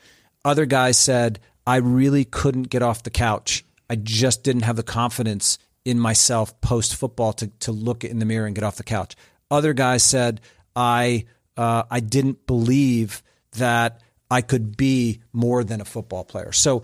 [0.45, 3.65] Other guys said, I really couldn't get off the couch.
[3.89, 8.25] I just didn't have the confidence in myself post football to, to look in the
[8.25, 9.17] mirror and get off the couch.
[9.51, 10.41] Other guys said,
[10.75, 11.27] I,
[11.57, 13.23] uh, I didn't believe
[13.57, 16.53] that I could be more than a football player.
[16.53, 16.83] So,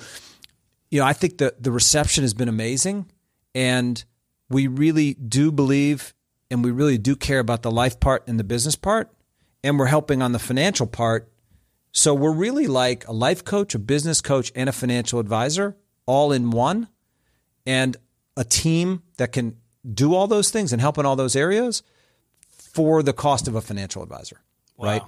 [0.90, 3.10] you know, I think the, the reception has been amazing.
[3.54, 4.02] And
[4.48, 6.14] we really do believe
[6.50, 9.12] and we really do care about the life part and the business part.
[9.62, 11.30] And we're helping on the financial part.
[11.92, 15.76] So we're really like a life coach, a business coach, and a financial advisor
[16.06, 16.88] all in one.
[17.66, 17.96] And
[18.36, 19.56] a team that can
[19.92, 21.82] do all those things and help in all those areas
[22.48, 24.40] for the cost of a financial advisor.
[24.76, 24.86] Wow.
[24.86, 25.02] Right.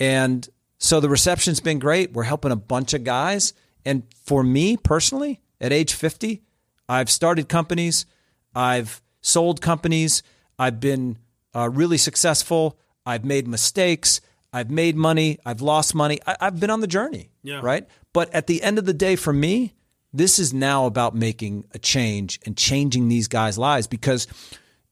[0.00, 0.48] And
[0.78, 2.12] so the reception's been great.
[2.12, 3.52] We're helping a bunch of guys.
[3.84, 6.42] And for me personally, at age 50,
[6.88, 8.06] I've started companies,
[8.54, 10.22] I've sold companies,
[10.58, 11.18] I've been
[11.54, 14.20] uh, really successful, I've made mistakes,
[14.52, 16.20] I've made money, I've lost money.
[16.26, 17.30] I- I've been on the journey.
[17.42, 17.60] Yeah.
[17.62, 17.86] Right.
[18.12, 19.74] But at the end of the day, for me,
[20.12, 24.26] this is now about making a change and changing these guys' lives because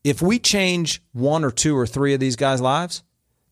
[0.02, 3.02] if we change one or two or three of these guys' lives,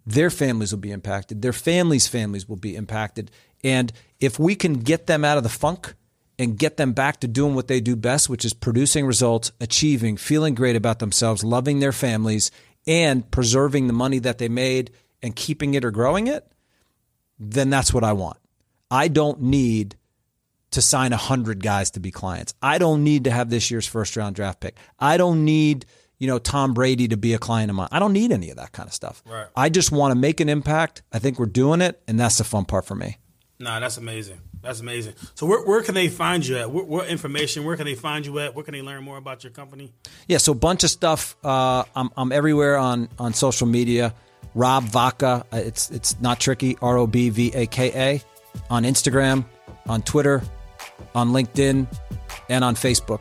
[0.06, 1.42] their families will be impacted.
[1.42, 3.30] Their families' families will be impacted.
[3.64, 5.94] And if we can get them out of the funk
[6.38, 10.16] and get them back to doing what they do best, which is producing results, achieving,
[10.16, 12.50] feeling great about themselves, loving their families,
[12.86, 14.90] and preserving the money that they made
[15.22, 16.50] and keeping it or growing it,
[17.38, 18.38] then that's what I want.
[18.90, 19.96] I don't need
[20.70, 22.54] to sign 100 guys to be clients.
[22.62, 24.76] I don't need to have this year's first round draft pick.
[24.98, 25.86] I don't need,
[26.18, 27.88] you know, Tom Brady to be a client of mine.
[27.90, 29.22] I don't need any of that kind of stuff.
[29.26, 29.46] Right.
[29.56, 31.02] I just want to make an impact.
[31.12, 33.18] I think we're doing it, and that's the fun part for me.
[33.60, 34.40] Nah, that's amazing.
[34.62, 35.14] That's amazing.
[35.34, 36.70] So where, where can they find you at?
[36.70, 37.64] What, what information?
[37.64, 38.54] Where can they find you at?
[38.54, 39.92] Where can they learn more about your company?
[40.28, 41.36] Yeah, so a bunch of stuff.
[41.44, 44.14] Uh, I'm, I'm everywhere on, on social media.
[44.54, 45.44] Rob Vaka.
[45.52, 46.76] uh, It's it's not tricky.
[46.80, 48.22] R O B V A K A
[48.70, 49.44] on Instagram,
[49.88, 50.42] on Twitter,
[51.14, 51.86] on LinkedIn,
[52.48, 53.20] and on Facebook.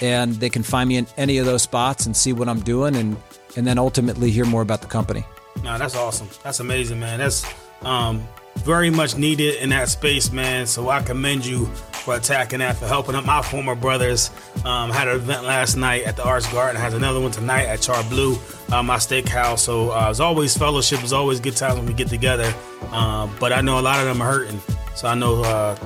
[0.00, 2.96] And they can find me in any of those spots and see what I'm doing,
[2.96, 3.16] and
[3.56, 5.24] and then ultimately hear more about the company.
[5.62, 6.28] No, that's awesome.
[6.42, 7.18] That's amazing, man.
[7.18, 7.44] That's
[7.82, 8.26] um,
[8.56, 10.66] very much needed in that space, man.
[10.66, 11.66] So I commend you
[12.02, 14.30] for attacking that, for helping up my former brothers.
[14.64, 16.80] Um, had an event last night at the Arts Garden.
[16.80, 18.36] Has another one tonight at Char Blue,
[18.70, 19.60] uh, my steakhouse.
[19.60, 21.02] So uh, it's always fellowship.
[21.02, 22.52] It's always good times when we get together.
[22.90, 24.60] Um, but I know a lot of them are hurting.
[24.94, 25.76] So I know uh,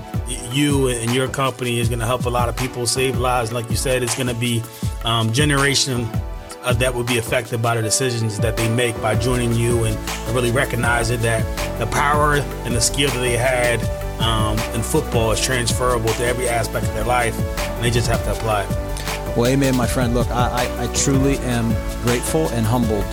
[0.53, 3.53] you and your company is going to help a lot of people save lives.
[3.53, 4.63] Like you said, it's going to be
[5.05, 6.09] um, generation
[6.67, 9.97] uh, that would be affected by the decisions that they make by joining you and,
[10.35, 11.41] really recognizing that
[11.79, 13.81] the power and the skill that they had
[14.21, 18.23] um, in football is transferable to every aspect of their life, and they just have
[18.25, 18.67] to apply.
[19.35, 20.15] Well, amen, my friend.
[20.15, 21.71] Look, I, I, I truly am
[22.03, 23.05] grateful and humbled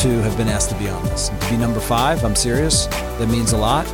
[0.00, 1.30] to have been asked to be on this.
[1.30, 2.86] To be number five, I'm serious.
[2.86, 3.86] That means a lot.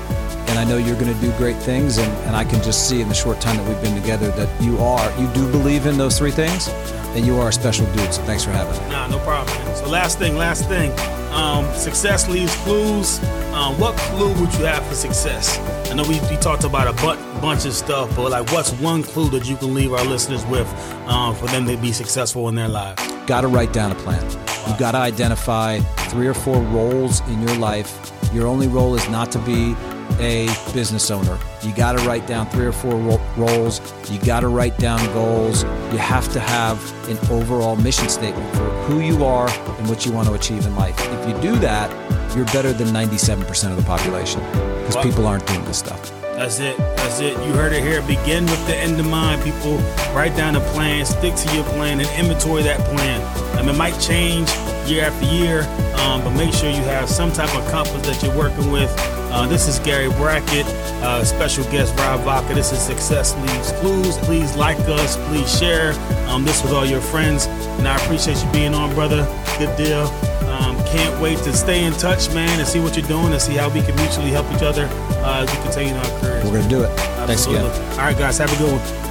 [0.49, 1.99] And I know you're going to do great things.
[1.99, 4.63] And, and I can just see in the short time that we've been together that
[4.63, 6.69] you are, you do believe in those three things,
[7.15, 8.13] and you are a special dude.
[8.13, 8.91] So thanks for having me.
[8.91, 9.57] Nah, no problem.
[9.59, 9.77] Man.
[9.77, 10.93] So last thing, last thing.
[11.33, 13.23] Um, success leaves clues.
[13.53, 15.59] Um, what clue would you have for success?
[15.91, 19.03] I know we, we talked about a bu- bunch of stuff, but like, what's one
[19.03, 20.69] clue that you can leave our listeners with
[21.07, 23.03] um, for them to be successful in their lives?
[23.27, 24.23] Got to write down a plan.
[24.67, 25.81] You've got to identify
[26.11, 28.13] three or four roles in your life.
[28.33, 29.75] Your only role is not to be
[30.21, 31.39] a business owner.
[31.63, 32.95] You got to write down three or four
[33.37, 33.81] roles.
[34.11, 35.65] You got to write down goals.
[35.93, 40.13] You have to have an overall mission statement for who you are and what you
[40.13, 40.95] want to achieve in life.
[40.99, 41.91] If you do that,
[42.37, 44.41] you're better than 97% of the population
[44.81, 45.03] because Wow.
[45.03, 46.13] people aren't doing this stuff.
[46.37, 46.77] That's it.
[46.77, 47.33] That's it.
[47.47, 48.03] You heard it here.
[48.03, 49.79] Begin with the end in mind, people.
[50.15, 53.23] Write down a plan, stick to your plan, and inventory that plan.
[53.57, 54.51] I mean, it might change
[54.87, 55.63] year after year,
[56.01, 58.93] um, but make sure you have some type of compass that you're working with.
[59.33, 60.67] Uh, this is Gary Brackett,
[61.03, 62.55] uh, special guest Rob Vaka.
[62.55, 64.17] This is Success Leaves Clues.
[64.19, 65.17] Please like us.
[65.29, 65.93] Please share
[66.29, 67.47] um, this with all your friends.
[67.79, 69.25] And I appreciate you being on, brother.
[69.59, 70.07] Good deal.
[70.49, 73.55] Um, can't wait to stay in touch, man, and see what you're doing and see
[73.55, 74.89] how we can mutually help each other
[75.23, 76.45] uh, as we continue our careers.
[76.45, 76.97] We're going to do it.
[77.27, 77.65] Thanks again.
[77.65, 79.06] All right, guys, have a good one.